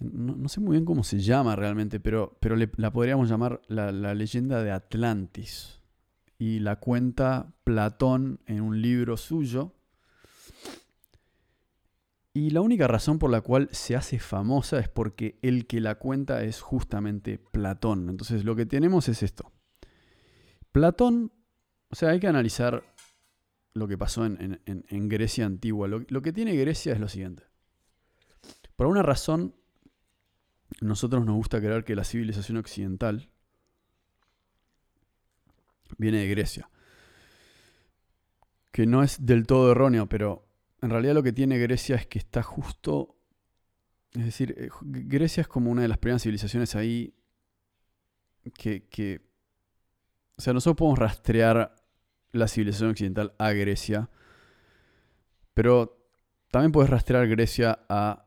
[0.02, 4.14] no, sé muy bien cómo se llama realmente, pero, pero la podríamos llamar la, la
[4.14, 5.82] leyenda de Atlantis.
[6.38, 9.72] Y la cuenta Platón en un libro suyo.
[12.36, 15.95] Y la única razón por la cual se hace famosa es porque el que la
[15.95, 18.10] cuenta es justamente Platón.
[18.10, 19.54] Entonces lo que tenemos es esto.
[20.74, 21.32] Platón,
[21.89, 22.84] o sea, hay que analizar
[23.74, 25.88] lo que pasó en, Grecia antigua.
[25.88, 27.43] Lo, lo, que tiene Grecia es lo siguiente.
[28.76, 29.56] Por una razón,
[30.82, 33.30] nosotros nos gusta creer que la civilización occidental
[35.98, 36.69] viene de Grecia.
[38.74, 40.45] Que no es del todo erróneo, pero
[40.86, 43.15] en realidad lo que tiene Grecia es que está justo...
[44.13, 47.13] Es decir, eh, Grecia es como una de las primeras civilizaciones ahí
[48.54, 49.21] que,
[50.38, 51.76] o sea, nosotros podemos rastrear
[52.32, 54.10] la civilización occidental a Grecia,
[55.53, 56.07] pero
[56.51, 58.22] también puedes rastrear Grecia a,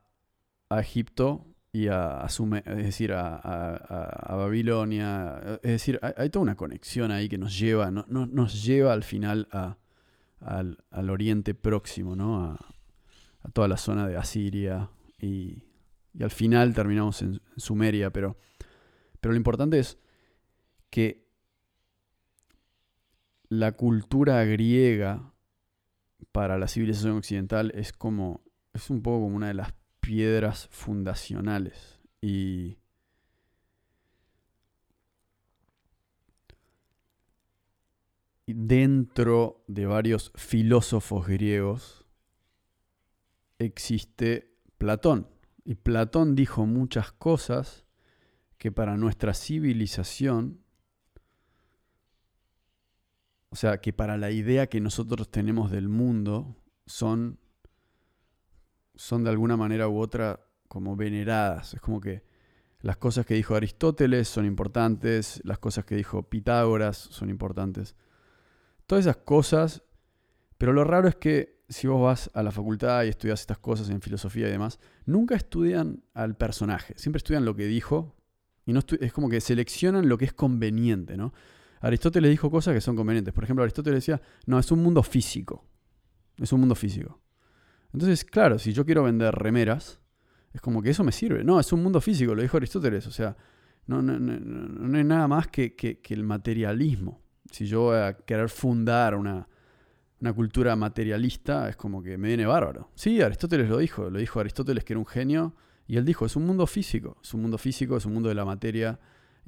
[0.71, 5.59] Egipto y a, es decir, a, Babilonia.
[5.63, 9.49] Es decir, hay, toda una conexión ahí que nos lleva, no, nos lleva al final
[10.41, 10.79] al,
[11.11, 12.45] Oriente Próximo, ¿no?
[12.45, 12.59] A,
[13.53, 15.63] toda la zona de Asiria y,
[16.21, 18.37] al final terminamos en, Sumeria, pero,
[19.21, 19.99] pero lo importante es
[20.91, 21.29] que
[23.49, 25.33] la cultura griega
[26.33, 28.43] para la civilización occidental es como,
[28.75, 32.01] es un poco como una de las piedras fundacionales.
[32.21, 32.79] Y
[38.55, 42.07] dentro de varios filósofos griegos
[43.59, 45.29] existe Platón.
[45.65, 47.85] Y Platón dijo muchas cosas
[48.57, 50.61] que para nuestra civilización
[53.51, 57.39] o sea, que para la idea que nosotros tenemos del mundo son,
[58.95, 61.75] son de alguna manera u otra como veneradas.
[61.75, 62.23] Es como que
[62.81, 67.97] las cosas que dijo Aristóteles son importantes, las cosas que dijo Pitágoras son importantes.
[68.89, 69.85] Todas esas cosas,
[70.59, 73.91] pero lo raro es que si vos vas a la facultad y estudias estas cosas
[73.91, 78.17] en filosofía y demás, nunca estudian al personaje, siempre estudian lo que dijo
[78.65, 81.33] y no es como que seleccionan lo que es conveniente, ¿no?
[81.81, 83.33] Aristóteles dijo cosas que son convenientes.
[83.33, 85.65] Por ejemplo, Aristóteles decía, no, es un mundo físico.
[86.39, 87.21] Es un mundo físico.
[87.93, 90.01] Entonces, claro, si yo quiero vender remeras,
[90.53, 91.45] es como que eso me sirve.
[91.45, 93.07] No, es un mundo físico, lo dijo Aristóteles.
[93.07, 93.37] O sea,
[93.87, 97.23] no, no, no, no hay nada más que, que, el materialismo.
[97.51, 99.49] Si yo voy a querer fundar una,
[100.21, 102.91] una cultura materialista, es como que me viene bárbaro.
[102.95, 104.11] Sí, Aristóteles lo dijo.
[104.11, 105.55] Lo dijo Aristóteles que era un genio.
[105.87, 107.17] Y él dijo, es un mundo físico.
[107.23, 108.99] Es un mundo físico, es un mundo de la materia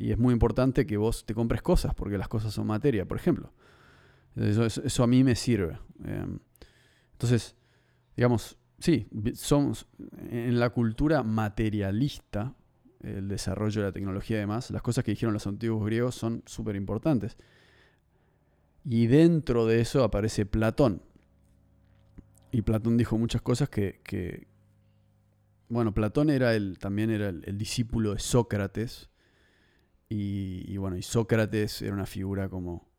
[0.01, 3.18] y es muy importante que vos te compres cosas, porque las cosas son materia, por
[3.18, 3.53] ejemplo.
[4.34, 5.78] Eso, a mí me sirve.
[6.03, 6.38] Em,
[7.12, 7.55] entonces,
[8.16, 9.86] digamos, sí, somos
[10.30, 12.55] en la cultura materialista,
[13.03, 16.42] el desarrollo de la tecnología y demás, las cosas que dijeron los antiguos griegos son
[16.46, 17.36] súper importantes.
[18.85, 21.03] Y dentro de eso aparece Platón.
[22.51, 24.49] Y Platón dijo muchas cosas que,
[25.68, 29.11] bueno, Platón era el, también era el discípulo de Sócrates,
[30.12, 32.91] y, bueno, y Sócrates era una figura como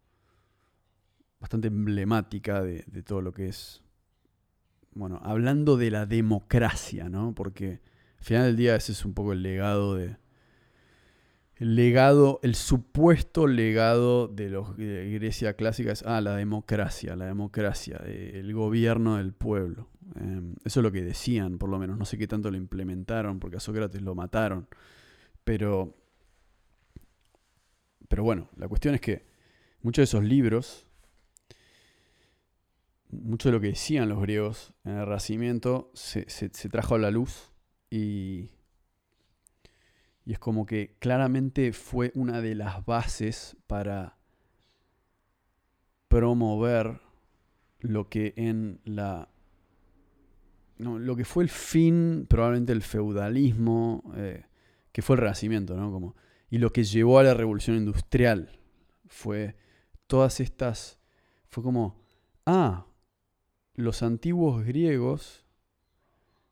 [1.41, 3.83] bastante emblemática de, todo lo que es,
[4.93, 7.35] bueno, hablando de la democracia, ¿no?
[7.35, 7.81] Porque
[8.17, 10.15] al final del día ese es un poco el legado de,
[11.61, 17.25] el legado, el supuesto legado de, los, de Grecia clásica es, ah, la democracia, la
[17.25, 19.89] democracia, el gobierno del pueblo.
[20.15, 21.97] Em, eso es lo que decían, por lo menos.
[21.97, 24.67] No sé qué tanto lo implementaron, porque a Sócrates lo mataron.
[25.43, 25.95] Pero
[28.11, 29.25] pero bueno, la cuestión es que
[29.81, 30.85] muchos de esos libros,
[33.09, 36.25] mucho de lo que decían los griegos en el Renacimiento se,
[36.69, 37.53] trajo a la luz
[37.89, 38.49] y,
[40.31, 44.17] y es como que claramente fue una de las bases para
[46.07, 47.01] promover
[47.79, 49.27] lo que en la
[50.77, 54.45] lo que fue el fin probablemente el feudalismo eh,
[54.93, 56.15] que fue el renacimiento no como
[56.49, 58.57] y lo que llevó a la revolución industrial
[59.11, 59.57] fue
[60.07, 60.99] todas estas,
[61.47, 62.01] fue como,
[62.45, 62.85] ah,
[63.75, 65.45] los antiguos griegos,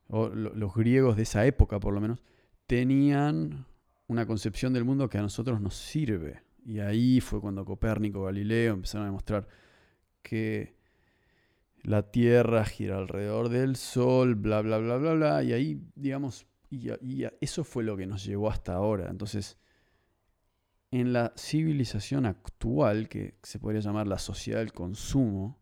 [0.08, 2.22] o los griegos de esa época por lo menos,
[2.68, 3.69] tenían
[4.10, 6.42] una concepción del mundo que a nosotros nos sirve.
[6.66, 9.48] Y ahí fue cuando Copérnico, Galileo empezaron a demostrar
[10.22, 10.76] que
[11.84, 15.44] la Tierra gira alrededor del Sol, bla, bla, bla, bla, bla.
[15.44, 19.10] Y ahí, digamos, y, y eso fue lo que nos llevó hasta ahora.
[19.10, 19.58] Entonces,
[20.92, 25.60] en la civilización actual, que se podría llamar la sociedad del consumo,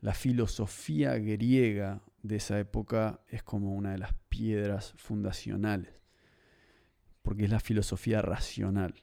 [0.00, 6.03] la filosofía griega de esa época es como una de las piedras fundacionales,
[7.24, 8.94] porque es la filosofía racional.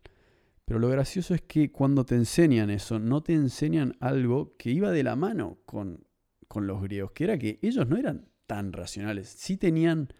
[0.63, 4.91] Pero lo gracioso es que cuando te enseñan eso, no te enseñan algo que iba
[4.91, 6.05] de la mano con,
[6.47, 10.13] con los griegos, que era que ellos no eran tan racionales, sí tenían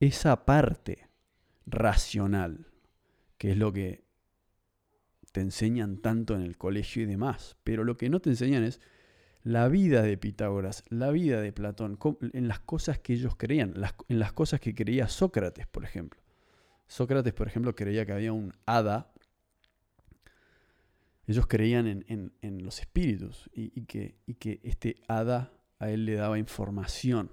[0.00, 1.08] esa parte
[1.64, 2.66] racional,
[3.38, 4.04] que es lo que
[5.32, 8.80] te enseñan tanto en el colegio y demás, pero lo que no te enseñan es
[9.42, 11.98] la vida de Pitágoras, la vida de Platón,
[12.32, 13.74] en las cosas que ellos creían,
[14.08, 16.20] en las cosas que creía Sócrates, por ejemplo.
[16.88, 19.12] Sócrates, por ejemplo, creía que había un hada.
[21.26, 27.30] Ellos creían en, los espíritus y, que, que, este hada a él le daba información.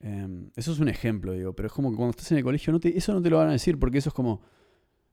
[0.00, 2.72] Em, eso es un ejemplo, digo, pero es como que cuando estás en el colegio,
[2.72, 4.42] no te, eso no te lo van a decir porque eso es como,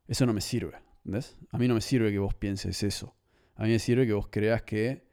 [0.08, 0.74] eso no me sirve.
[1.04, 1.38] ¿Ves?
[1.50, 3.16] A mí no me sirve que vos pienses eso.
[3.56, 5.04] A mí me sirve que vos creas que,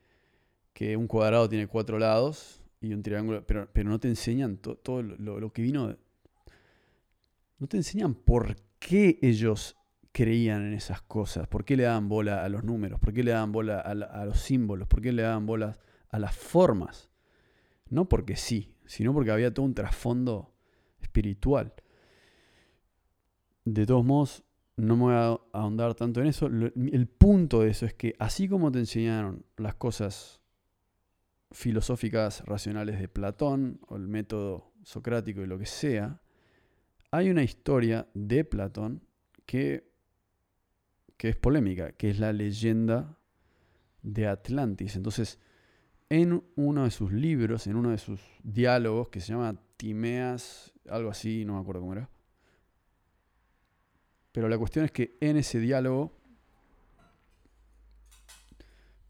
[0.72, 5.02] que un cuadrado tiene cuatro lados y un triángulo, pero, pero no te enseñan todo
[5.02, 5.96] lo, que vino.
[7.58, 9.76] No te enseñan por qué ellos
[10.12, 13.32] creían en esas cosas, por qué le daban bola a los números, por qué le
[13.32, 15.78] daban bola a, los símbolos, por qué le daban bola
[16.08, 17.10] a las formas.
[17.88, 20.54] No porque sí, sino porque había todo un trasfondo
[21.00, 21.72] espiritual.
[23.64, 24.44] De todos modos,
[24.76, 26.46] no me voy a ahondar tanto en eso.
[26.46, 30.40] El punto de eso es que así como te enseñaron las cosas
[31.50, 36.20] filosóficas racionales de Platón o el método socrático y lo que sea,
[37.10, 39.02] hay una historia de Platón
[39.46, 39.90] que,
[41.16, 43.18] que es polémica, que es la leyenda
[44.02, 44.96] de Atlantis.
[44.96, 45.38] Entonces,
[46.10, 51.10] en uno de sus libros, en uno de sus diálogos, que se llama Timeas, algo
[51.10, 52.10] así, no me acuerdo cómo era,
[54.32, 56.12] pero la cuestión es que en ese diálogo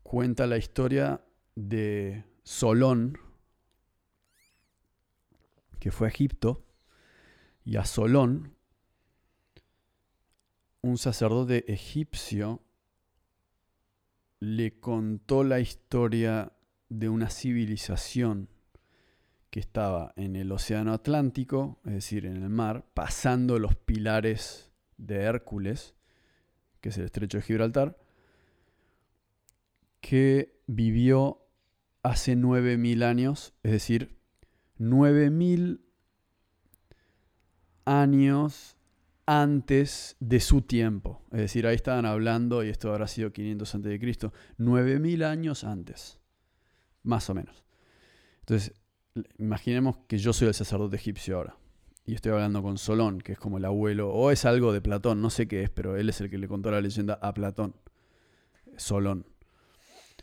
[0.03, 1.20] cuenta la historia
[1.55, 3.18] de Solón,
[5.78, 6.67] que fue a Egipto,
[7.68, 8.54] y a Solón
[10.80, 12.62] un sacerdote egipcio
[14.40, 16.50] le contó la historia
[16.88, 18.48] de una civilización
[19.50, 25.16] que estaba en el Océano Atlántico, es decir, en el mar, pasando los pilares de
[25.16, 25.94] Hércules,
[26.80, 27.98] que es el estrecho de Gibraltar,
[30.00, 31.46] que vivió
[32.02, 34.18] hace 9.000 años, es decir,
[34.78, 35.82] 9.000
[37.89, 38.76] años
[39.26, 41.22] antes de su tiempo.
[41.32, 45.64] Es decir, ahí estaban hablando, y esto habrá sido 500 antes de Cristo, 9000 años
[45.64, 46.18] antes,
[47.03, 47.64] más o menos.
[48.41, 48.74] Entonces,
[49.39, 51.57] imaginemos que yo soy el sacerdote egipcio ahora,
[52.07, 55.20] y estoy hablando con Solón, que es como el abuelo, o es algo de Platón,
[55.20, 57.74] no sé qué es, pero él es el que le contó la leyenda a Platón,
[58.76, 59.26] Solón.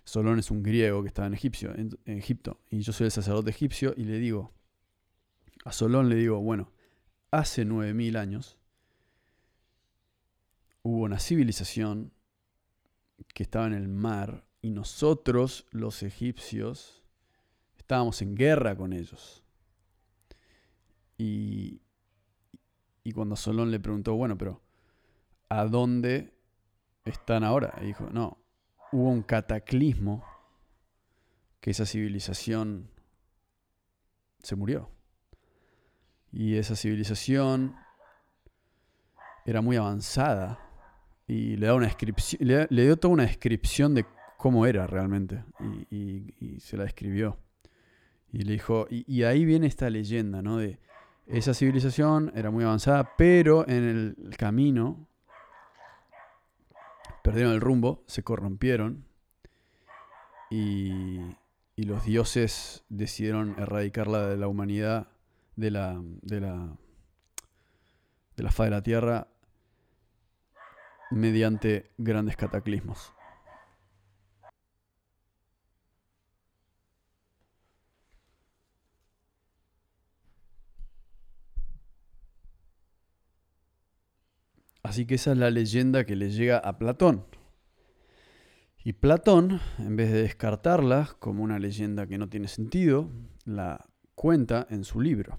[0.04, 3.94] Solón es un griego que estaba en, en Egipto, y yo soy el sacerdote egipcio,
[3.96, 4.52] y le digo,
[5.64, 6.72] a Solón le digo, bueno,
[7.40, 8.58] hace 9000 años,
[10.84, 12.14] hubo una civilización
[13.34, 17.04] que estaba en el mar y nosotros, los egipcios,
[17.78, 19.44] estábamos en guerra con ellos.
[21.18, 21.82] Y,
[23.04, 24.62] y cuando Solón le preguntó, bueno, pero
[25.50, 26.34] ¿a dónde
[27.04, 27.78] están ahora?
[27.82, 28.38] Y dijo, no,
[28.92, 30.24] hubo un cataclismo
[31.60, 32.90] que esa civilización
[34.40, 34.95] se murió.
[36.36, 37.78] Y esa civilización
[39.46, 40.60] era muy avanzada
[41.28, 41.90] y le, da una
[42.40, 44.06] le, dio toda una descripción de
[44.38, 45.46] cómo era realmente
[45.90, 47.38] y, se la describió.
[48.34, 50.58] Y le dijo, y, ahí viene esta leyenda, ¿no?
[50.58, 50.78] De
[51.26, 55.08] esa civilización era muy avanzada, pero en el camino
[57.24, 59.06] perdieron el rumbo, se corrompieron
[60.52, 61.22] y,
[61.78, 65.15] y los dioses decidieron erradicarla de la humanidad,
[65.56, 66.78] de la, de la,
[68.36, 69.28] de la faz de la tierra
[71.12, 73.14] mediante grandes cataclismos.
[84.84, 87.26] Así que esa es la leyenda que le llega a Platón.
[88.84, 93.10] Y Platón, en vez de descartarla como una leyenda que no tiene sentido,
[93.46, 93.84] la
[94.16, 95.38] cuenta en su libro.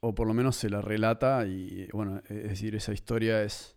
[0.00, 3.76] O por lo menos se la relata y, bueno, es decir, esa historia es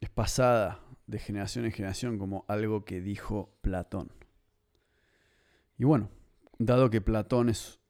[0.00, 4.10] es pasada de generación en generación como algo que dijo Platón.
[5.76, 6.10] Y bueno,
[6.58, 7.80] dado que Platón es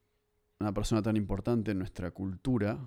[0.58, 2.78] una persona tan importante en nuestra cultura,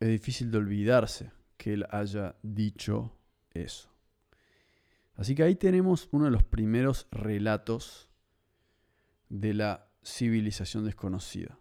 [0.00, 3.16] es difícil de olvidarse que él haya dicho
[3.52, 3.93] eso.
[5.16, 8.10] Así que ahí tenemos uno de los primeros relatos
[9.28, 11.58] de la civilización desconocida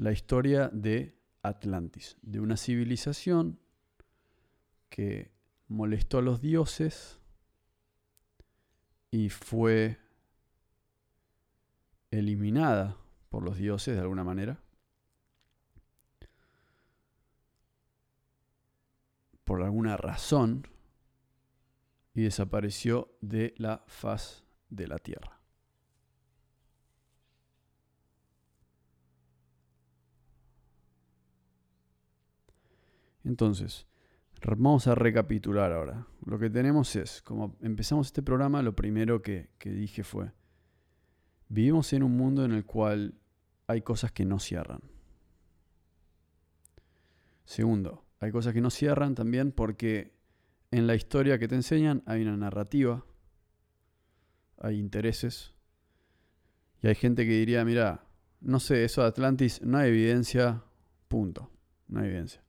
[0.00, 3.60] la historia de Atlantis, de una civilización
[4.88, 5.30] que
[5.68, 7.20] molestó a los dioses
[9.10, 9.98] y fue
[12.10, 12.96] eliminada
[13.28, 14.62] por los dioses de alguna manera.
[19.44, 20.66] Por alguna razón
[22.14, 25.40] y desapareció de la faz de la tierra.
[33.24, 33.86] Entonces,
[34.56, 36.06] vamos a recapitular ahora.
[36.24, 40.32] Lo que tenemos es, como empezamos este programa, lo primero que, dije fue,
[41.48, 43.14] vivimos en un mundo en el cual
[43.66, 44.80] hay cosas que no cierran.
[47.44, 50.14] Segundo, hay cosas que no cierran también porque
[50.70, 53.04] en la historia que te enseñan hay una narrativa,
[54.58, 55.54] hay intereses,
[56.82, 58.04] y hay gente que diría, mira,
[58.40, 60.62] no sé, eso de Atlantis, no hay evidencia,
[61.08, 61.50] punto,
[61.88, 62.42] no hay evidencia.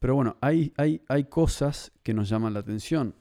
[0.00, 3.14] Pero bueno, hay, hay, hay cosas que nos llaman la atención.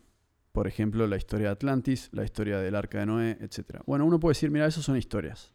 [0.52, 3.82] Por ejemplo, la historia de Atlantis, la historia del arca de Noé, etc.
[3.86, 5.54] Bueno, uno puede decir, mira, eso son historias.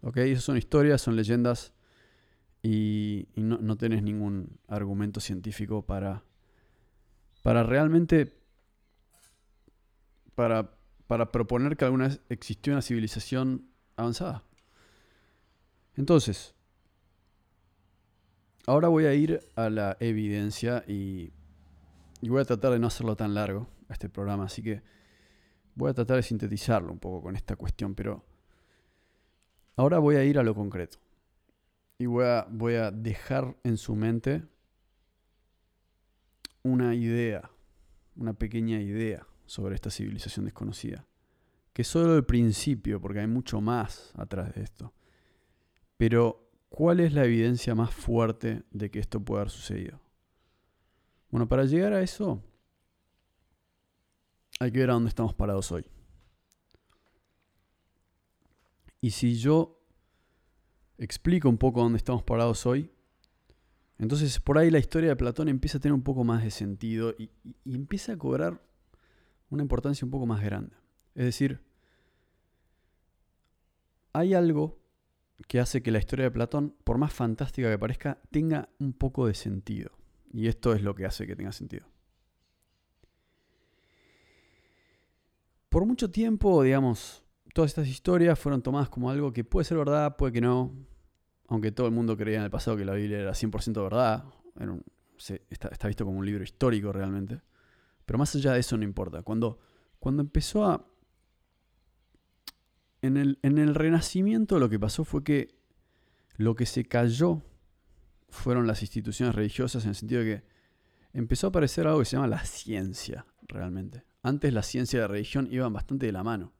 [0.00, 0.16] ¿Ok?
[0.16, 1.72] Esas son historias, son leyendas
[2.62, 6.24] y, no, no, tenés ningún argumento científico para,
[7.42, 8.40] para realmente,
[10.34, 14.44] para, para proponer que alguna vez existió una civilización avanzada.
[15.96, 16.54] Entonces,
[18.64, 21.32] Ahora voy a ir a la evidencia y,
[22.20, 24.82] voy a tratar de no hacerlo tan largo, este programa, así que
[25.74, 28.24] voy a tratar de sintetizarlo un poco con esta cuestión, pero
[29.74, 30.98] ahora voy a ir a lo concreto
[31.98, 34.44] y voy a, voy a dejar en su mente
[36.62, 37.50] una idea,
[38.16, 41.06] una pequeña idea sobre esta civilización desconocida.
[41.72, 44.92] que es solo el principio, porque hay mucho más atrás de esto.
[45.96, 49.98] Pero, ¿cuál es la evidencia más fuerte de que esto puede haber sucedido?
[51.30, 52.42] Bueno, para llegar a eso,
[54.60, 55.86] hay que ver a dónde estamos parados hoy.
[59.00, 59.82] Y si yo
[60.98, 62.92] explico un poco dónde estamos parados hoy,
[64.02, 67.14] entonces por ahí la historia de Platón empieza a tener un poco más de sentido
[67.16, 67.30] y,
[67.64, 68.60] empieza a cobrar
[69.48, 70.74] una importancia un poco más grande.
[71.14, 71.60] Es decir,
[74.12, 74.80] hay algo
[75.46, 79.28] que hace que la historia de Platón, por más fantástica que parezca, tenga un poco
[79.28, 79.92] de sentido.
[80.32, 81.86] Y esto es lo que hace que tenga sentido.
[85.68, 87.22] Por mucho tiempo, digamos,
[87.54, 90.72] todas estas historias fueron tomadas como algo que puede ser verdad, puede que no.
[91.48, 94.24] Aunque todo el mundo creía en el pasado que la Biblia era 100% verdad.
[95.50, 97.40] está, visto como un libro histórico realmente.
[98.06, 99.22] Pero más allá de eso no importa.
[99.22, 99.58] Cuando,
[99.98, 100.86] cuando empezó a...
[103.02, 105.58] En el, en el Renacimiento lo que pasó fue que
[106.36, 107.42] lo que se cayó
[108.28, 110.44] fueron las instituciones religiosas en el sentido de que
[111.12, 114.04] empezó a aparecer algo que se llama la ciencia, realmente.
[114.22, 116.52] Antes la ciencia y la religión iban bastante de la mano.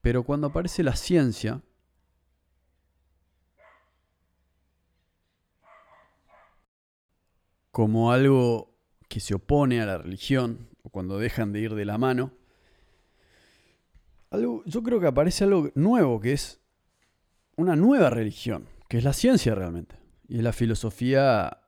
[0.00, 1.62] Pero cuando aparece la ciencia,
[7.70, 8.76] como algo
[9.08, 12.32] que se opone a la religión, o cuando dejan de ir de la mano,
[14.30, 16.60] algo, yo creo que aparece algo nuevo, que es
[17.56, 19.96] una nueva religión, que es la ciencia realmente.
[20.28, 21.60] Y es la filosofía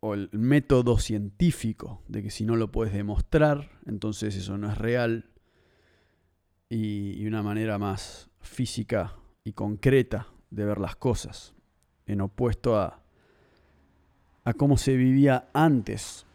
[0.00, 4.78] o el método científico de que si no lo puedes demostrar, entonces eso no es
[4.78, 5.30] real.
[6.68, 11.54] Y, una manera más física y concreta de ver las cosas,
[12.06, 13.02] en opuesto a,
[14.44, 16.26] a cómo se vivía antes.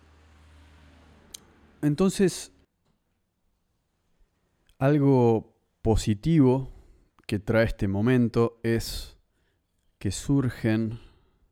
[1.81, 2.51] Entonces,
[4.77, 6.71] algo positivo
[7.27, 9.17] que trae este momento es
[9.99, 10.99] que surgen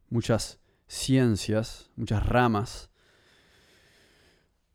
[0.10, 2.90] muchas ciencias, muchas ramas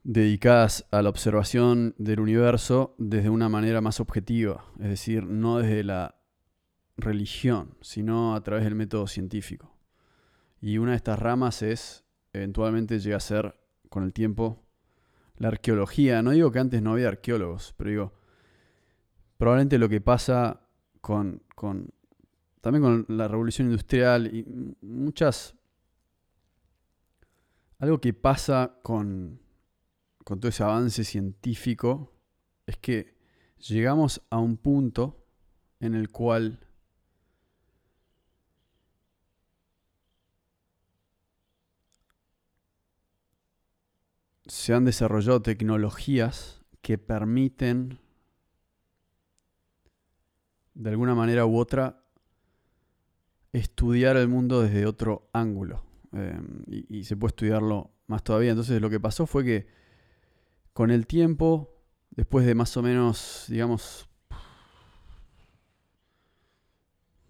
[0.03, 5.85] dedicadas a la observación del universo desde una manera más objetiva, es decir, no desde
[5.85, 6.15] la
[6.97, 9.68] religión, sino a través del método científico.
[10.61, 13.55] Y una de estas ramas es, eventualmente llega a ser,
[13.89, 14.65] con el tiempo,
[15.37, 16.23] la arqueología.
[16.23, 18.13] No digo que antes no había arqueólogos, pero digo,
[19.37, 20.61] probablemente lo que pasa
[21.01, 21.91] con, con
[22.61, 24.45] también con la revolución industrial y
[24.83, 25.55] muchas
[27.79, 29.41] algo que pasa con,
[30.25, 32.13] todo ese avance científico
[32.67, 33.15] es que
[33.59, 35.25] llegamos a un punto
[35.81, 36.59] en el cual
[44.49, 47.99] se han desarrollado tecnologías que permiten
[50.75, 52.03] de alguna manera u otra
[53.53, 55.83] estudiar el mundo desde otro ángulo.
[56.13, 58.51] Em, y, se puede estudiarlo más todavía.
[58.51, 59.67] Entonces lo que pasó fue que
[60.73, 61.77] con el tiempo,
[62.11, 64.09] después de más o menos, digamos,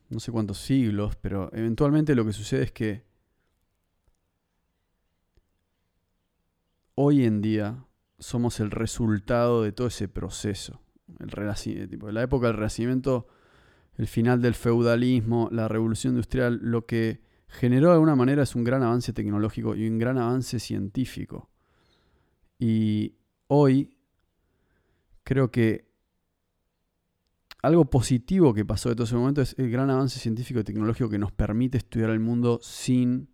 [0.08, 3.07] no sé cuántos siglos, pero eventualmente lo que sucede es que
[7.00, 7.84] hoy en día
[8.18, 10.80] somos el resultado de todo ese proceso.
[11.20, 13.28] El tipo, la época del Renacimiento,
[13.96, 18.64] el final del feudalismo, la revolución industrial, lo que generó de alguna manera es un
[18.64, 21.48] gran avance tecnológico y un gran avance científico.
[22.58, 23.14] Y
[23.46, 23.96] hoy
[25.22, 25.86] creo que
[27.62, 31.08] algo positivo que pasó de todo ese momento es el gran avance científico y tecnológico
[31.08, 33.28] que nos permite estudiar el mundo sin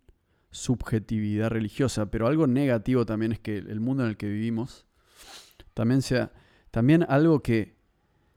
[0.55, 2.09] subjetividad religiosa.
[2.09, 4.85] Pero algo negativo también es que el mundo en el que vivimos
[5.73, 6.31] también sea.
[6.71, 7.77] También algo que,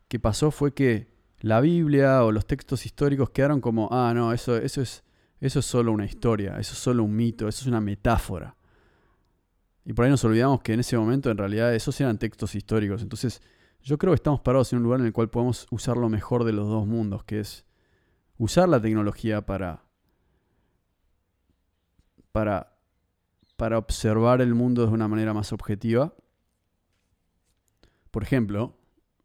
[0.06, 1.08] que pasó fue que
[1.40, 5.02] la Biblia o los textos históricos quedaron como, ah, no, eso, eso es
[5.40, 8.56] eso es solo una historia, eso es solo un mito, eso es una metáfora.
[9.84, 13.02] Y por ahí nos olvidamos que en ese momento en realidad esos eran textos históricos.
[13.02, 13.40] Entonces
[13.82, 16.44] yo creo que estamos parados en un lugar en el cual podemos usar lo mejor
[16.44, 17.64] de los dos mundos, que es
[18.36, 19.84] usar la tecnología para,
[22.32, 22.76] para,
[23.56, 26.14] para observar el mundo de una manera más objetiva.
[28.10, 28.76] Por ejemplo,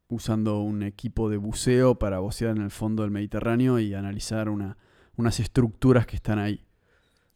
[0.07, 4.77] usando un equipo de buceo para bucear en el fondo del Mediterráneo y analizar una,
[5.15, 6.65] unas estructuras que están ahí.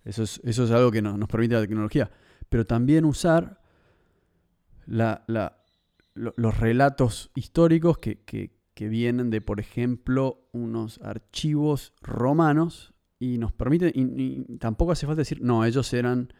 [0.04, 2.10] Eso es, eso es algo que nos permite la tecnología.
[2.50, 3.60] Pero también usar
[4.86, 5.26] la,
[6.16, 14.58] los relatos históricos que, vienen de, por ejemplo, unos archivos romanos y nos permite, y,
[14.58, 16.34] tampoco hace falta decir, no, ellos eran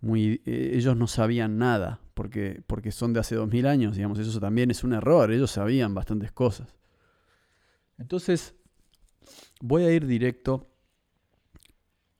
[0.00, 4.40] muy, eh, ellos no sabían nada, porque, porque son de hace 2000 años, digamos, eso
[4.40, 6.76] también es un error, ellos sabían bastantes cosas.
[7.98, 8.54] Entonces,
[9.60, 10.68] voy a ir directo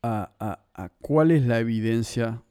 [0.02, 0.32] a,
[0.74, 2.42] a cuál es la evidencia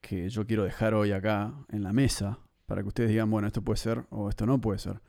[0.00, 3.62] que yo quiero dejar hoy acá en la mesa, para que ustedes digan, bueno, esto
[3.62, 5.00] puede ser o esto no puede ser.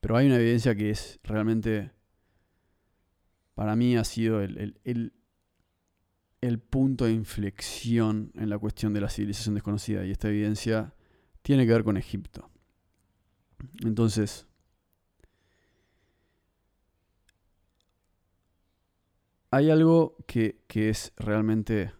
[0.00, 1.92] Pero hay una evidencia que es realmente,
[3.54, 5.12] para mí ha sido el, el,
[6.58, 10.04] punto de inflexión en la cuestión de la civilización desconocida.
[10.04, 10.94] Y esta evidencia
[11.42, 12.50] tiene que ver con Egipto.
[13.84, 14.46] Entonces,
[19.50, 21.92] hay algo que, es realmente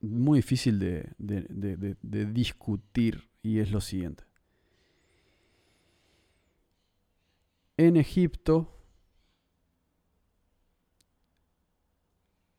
[0.00, 4.24] muy difícil de discutir y es lo siguiente.
[7.76, 8.75] en Egipto,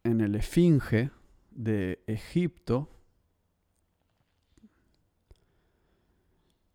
[0.08, 1.12] en el Esfinge
[1.52, 2.90] de Egipto,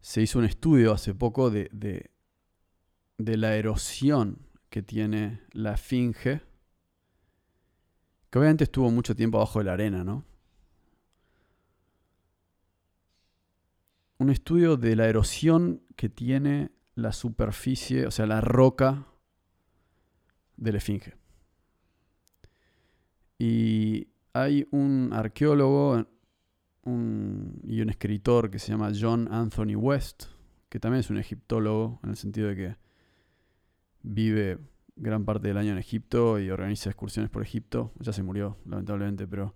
[0.01, 1.71] se hizo un estudio hace poco de,
[3.19, 6.43] de, la erosión que tiene la Esfinge,
[8.31, 10.25] que obviamente estuvo mucho tiempo abajo de la arena, ¿no?
[14.19, 19.07] Un estudio de la erosión que tiene la superficie, o sea, la roca
[20.57, 21.22] de la Esfinge.
[23.39, 26.07] Y hay un arqueólogo
[26.85, 30.25] y un escritor que se llama John Anthony West,
[30.69, 32.77] que también es un egiptólogo, en el sentido de que
[34.03, 34.59] vive
[34.97, 37.93] gran parte del año en Egipto y organiza excursiones por Egipto.
[38.01, 39.55] Ya se murió, lamentablemente, pero,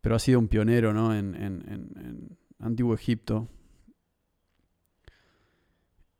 [0.00, 1.14] pero ha sido un pionero ¿no?
[1.14, 3.48] en, en Antiguo Egipto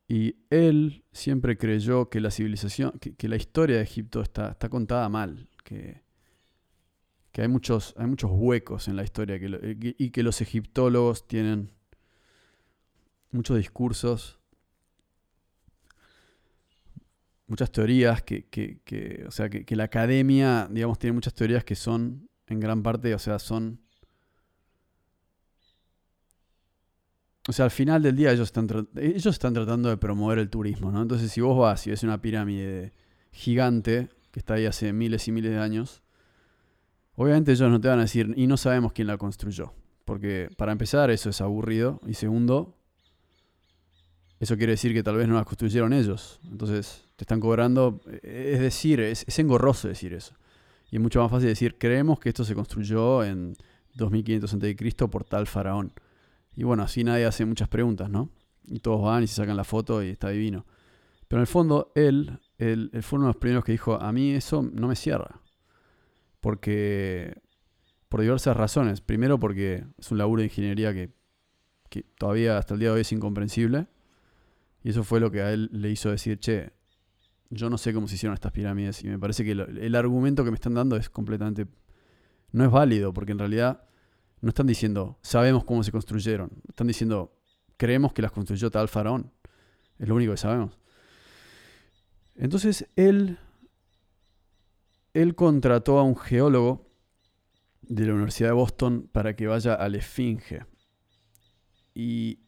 [0.08, 5.08] y él siempre creyó que la civilización, que, la historia de Egipto está, está contada
[5.08, 6.02] mal, que,
[7.36, 11.70] que, hay, muchos, hay muchos huecos en la historia y que los egiptólogos tienen
[13.30, 14.40] muchos discursos,
[17.46, 22.26] muchas teorías, que, que o sea, que, la academia, digamos, tiene muchas teorías que son,
[22.46, 23.82] en gran parte, o sea, son
[27.46, 30.90] O sea, al final del día ellos están, ellos están tratando de promover el turismo,
[30.90, 31.02] ¿no?
[31.02, 32.94] Entonces, si vos vas y ves una pirámide
[33.30, 36.02] gigante que está ahí hace miles y miles de años,
[37.16, 39.72] obviamente ellos no te van a decir, y no sabemos quién la construyó.
[40.04, 42.00] Porque para empezar, eso es aburrido.
[42.06, 42.76] Y segundo,
[44.38, 46.40] eso quiere decir que tal vez no la construyeron ellos.
[46.50, 48.00] Entonces, te están cobrando.
[48.22, 50.34] Es decir, es, es engorroso decir eso.
[50.90, 53.56] Y es mucho más fácil decir, creemos que esto se construyó en
[53.94, 55.08] 2500 a.C.
[55.08, 55.92] por tal faraón.
[56.54, 58.30] Y bueno, así nadie hace muchas preguntas, ¿no?
[58.66, 60.64] Y todos van y se sacan la foto y está divino.
[61.28, 64.32] Pero en el fondo, él, él, fue uno de los primeros que dijo, a mí
[64.32, 65.40] eso no me cierra.
[66.46, 67.42] Porque,
[68.08, 69.00] por diversas razones.
[69.00, 71.12] Primero porque es un laburo de ingeniería que,
[72.16, 73.88] todavía hasta el día de hoy es incomprensible.
[74.84, 76.70] Y eso fue lo que a él le hizo decir, che,
[77.50, 80.52] yo no sé cómo se hicieron estas pirámides y me parece que el argumento que
[80.52, 81.66] me están dando es completamente...
[82.52, 83.82] no es válido, porque en realidad
[84.40, 86.52] no están diciendo, sabemos cómo se construyeron.
[86.68, 87.36] Están diciendo,
[87.76, 89.32] creemos que las construyó tal faraón.
[89.98, 90.78] Es lo único que sabemos.
[92.36, 93.36] Entonces él,
[95.16, 96.90] él contrató a un geólogo
[97.80, 100.66] de la Universidad de Boston para que vaya a la Esfinge
[101.94, 102.38] y,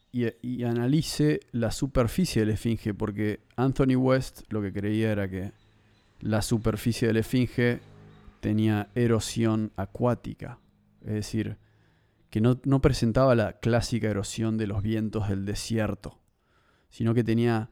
[0.67, 5.53] analice la superficie de la Esfinge, porque Anthony West lo que creía era que
[6.21, 7.81] la superficie de la Esfinge
[8.41, 10.59] tenía erosión acuática.
[11.01, 11.57] Es decir,
[12.29, 16.19] que no, presentaba la clásica erosión de los vientos del desierto,
[16.91, 17.71] sino que tenía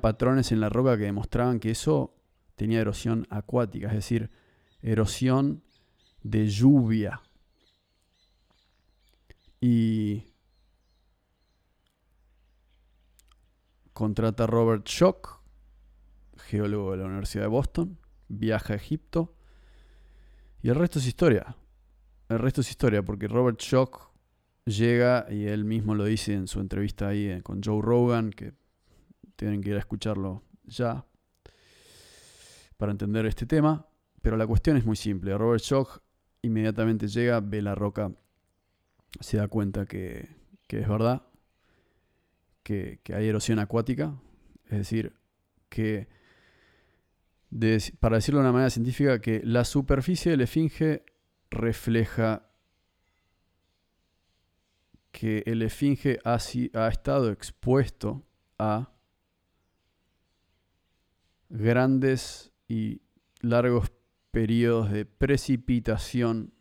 [0.00, 2.14] patrones en la roca que demostraban que eso
[2.56, 4.30] tenía erosión acuática, es decir,
[4.80, 5.62] erosión
[6.22, 7.22] de lluvia.
[9.60, 10.24] Y
[13.92, 15.40] contrata a Robert Schock,
[16.36, 17.98] geólogo de la Universidad de Boston,
[18.28, 19.36] viaja a Egipto
[20.62, 21.56] y el resto es historia.
[22.28, 24.10] El resto es historia, porque Robert Schock
[24.64, 28.54] llega y él mismo lo dice en su entrevista ahí eh, con Joe Rogan, que
[29.36, 31.04] tienen que ir a escucharlo ya
[32.82, 33.86] para entender este tema.
[34.22, 35.38] Pero la cuestión es muy simple.
[35.38, 36.02] Robert Schock
[36.42, 38.10] inmediatamente llega, ve la roca,
[39.20, 40.28] se da cuenta que,
[40.66, 41.22] es verdad,
[42.64, 44.20] que, hay erosión acuática,
[44.64, 45.12] es decir,
[45.68, 46.08] que,
[48.00, 51.04] para decirlo de una manera científica, que la superficie del esfinge
[51.50, 52.50] refleja
[55.12, 58.26] que el esfinge ha, ha estado expuesto
[58.58, 58.90] a
[61.48, 63.02] grandes y
[63.40, 63.92] largos
[64.30, 66.52] periodos de precipitación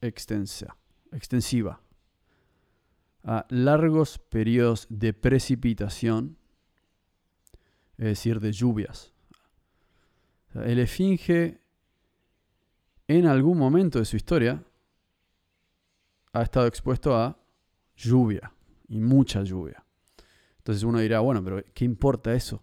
[0.00, 0.76] extensa,
[1.12, 1.80] extensiva.
[3.26, 6.36] a largos periodos de precipitación,
[7.96, 9.14] es decir, de lluvias.
[10.54, 11.58] el esfinge
[13.08, 14.62] en algún momento de su historia
[16.34, 17.38] ha estado expuesto a
[17.96, 18.52] lluvia
[18.88, 19.84] y mucha lluvia.
[20.58, 22.62] Entonces uno dirá, bueno, pero ¿qué importa eso?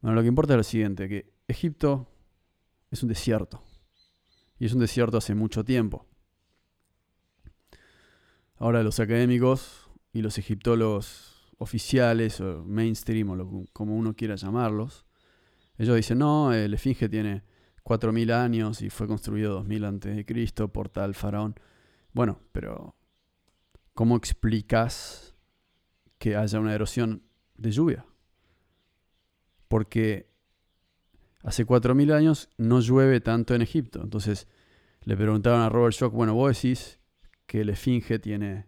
[0.00, 2.08] Bueno, lo que importa es lo siguiente, que Egipto
[2.90, 3.62] es un desierto.
[4.58, 6.06] Y es un desierto hace mucho tiempo.
[8.56, 15.06] Ahora los académicos y los egiptólogos oficiales o mainstream o como uno quiera llamarlos,
[15.78, 17.42] ellos dicen, no, el esfinge tiene
[17.84, 21.54] 4.000 años y fue construido 2000 antes de Cristo por tal faraón.
[22.12, 22.96] Bueno, pero
[23.94, 25.34] ¿cómo explicas
[26.18, 27.22] que haya una erosión
[27.56, 28.04] de lluvia?
[29.68, 30.29] Porque
[31.42, 34.00] hace 4.000 años no llueve tanto en Egipto.
[34.02, 34.48] Entonces
[35.04, 37.00] le preguntaron a Robert Shock, bueno, vos decís
[37.46, 38.66] que el esfinge tiene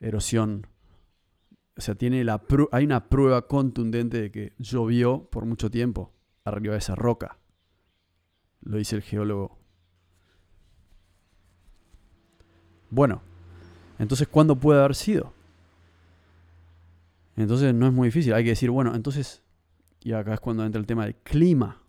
[0.00, 0.66] erosión.
[1.76, 6.12] O sea, tiene la hay una prueba contundente de que llovió por mucho tiempo
[6.44, 7.38] arriba de esa roca.
[8.60, 9.58] Lo dice el geólogo.
[12.90, 13.22] Bueno,
[13.98, 15.32] entonces, ¿cuándo puede haber sido?
[17.36, 18.34] Entonces no es muy difícil.
[18.34, 19.41] Hay que decir, bueno, entonces,
[20.04, 21.82] y acá es cuando entra el tema del clima.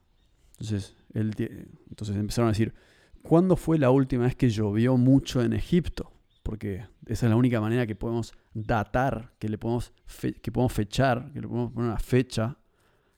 [0.53, 2.73] Entonces, entonces empezaron a decir,
[3.21, 6.11] ¿cuándo fue la última vez que llovió mucho en Egipto?
[6.43, 9.93] Porque esa es la única manera que podemos datar, que le podemos,
[10.41, 12.57] que podemos fechar, que le podemos poner una fecha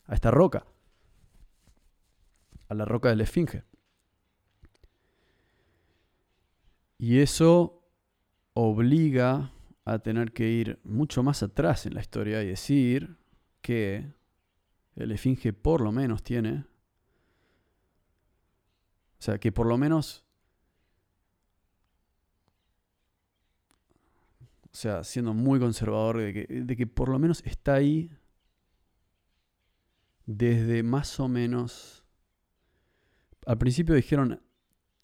[0.06, 0.66] a esta roca
[2.70, 3.64] a la roca del Esfinge.
[6.98, 7.84] Y eso
[8.54, 9.52] obliga
[9.84, 13.18] a tener que ir mucho más atrás en la historia y decir
[13.62, 14.14] que
[14.96, 16.66] el Esfinge por lo menos tiene,
[19.20, 20.26] o sea, que por lo menos,
[24.72, 28.12] o sea, siendo muy conservador, de que, de que por lo menos está ahí
[30.26, 32.06] desde más o menos
[33.46, 34.42] al principio dijeron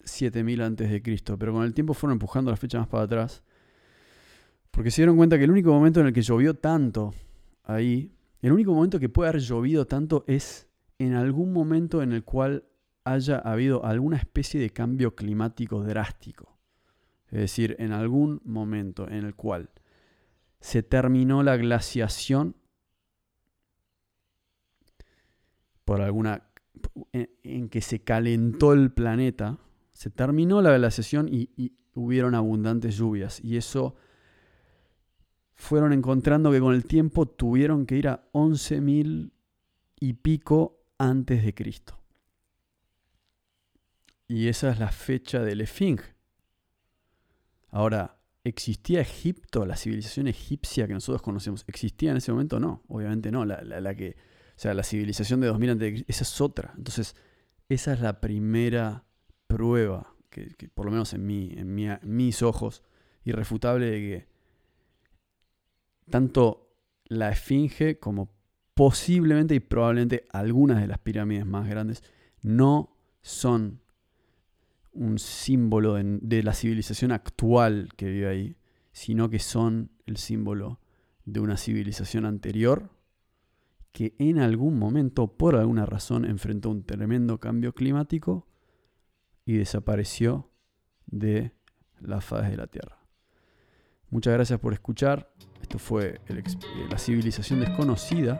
[0.04, 3.42] 7000 antes de Cristo, pero con el tiempo fueron empujando la fecha más para atrás.
[4.70, 7.14] Porque se dieron cuenta que el único momento en el que llovió tanto
[7.62, 8.12] ahí,
[8.42, 10.68] el único momento que puede haber llovido tanto es
[10.98, 12.64] en algún momento en el cual
[13.04, 16.58] haya habido alguna especie de cambio climático drástico.
[17.30, 19.70] Es decir, en algún momento en el cual
[20.60, 22.56] se terminó la glaciación
[25.84, 26.44] por alguna
[27.12, 29.58] en, que se calentó el planeta,
[29.92, 33.42] se terminó la glaciación y, y hubieron abundantes lluvias.
[33.42, 33.96] Y eso
[35.62, 39.30] fueron encontrando que con el tiempo tuvieron que ir a 11.000
[40.00, 41.98] y pico antes de Cristo.
[44.28, 46.14] Y esa es la fecha del Esfinge.
[47.68, 51.64] Ahora, ¿existía Egipto, la civilización egipcia que nosotros conocemos?
[51.66, 52.58] ¿Existía en ese momento?
[52.58, 53.44] No, obviamente no.
[53.44, 54.16] la que
[54.56, 56.72] o sea, la civilización de 2000 a.C., esa es otra.
[56.76, 57.16] Entonces,
[57.68, 59.04] esa es la primera
[59.46, 62.82] prueba, que, por lo menos en, mí, en, mis ojos,
[63.24, 64.31] irrefutable de que
[66.12, 68.30] tanto la esfinge como
[68.74, 72.04] posiblemente y probablemente algunas de las pirámides más grandes
[72.42, 73.80] no son
[74.92, 78.56] un símbolo de, la civilización actual que vive ahí,
[78.92, 80.80] sino que son el símbolo
[81.24, 82.90] de una civilización anterior
[83.92, 88.46] que en algún momento, por alguna razón, enfrentó un tremendo cambio climático
[89.44, 90.50] y desapareció
[91.06, 91.52] de
[92.00, 92.98] la faz de la Tierra.
[94.10, 95.32] Muchas gracias por escuchar.
[95.62, 96.20] Esto fue
[96.90, 98.38] la civilización desconocida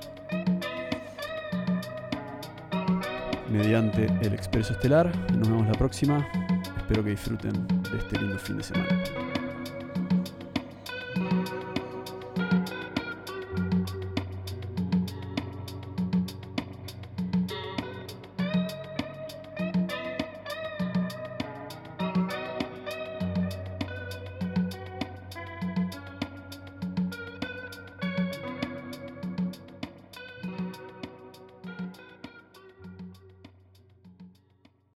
[3.50, 5.14] mediante el Expreso Estelar.
[5.32, 6.28] Nos vemos la próxima.
[6.76, 9.21] Espero que disfruten de este lindo fin de semana.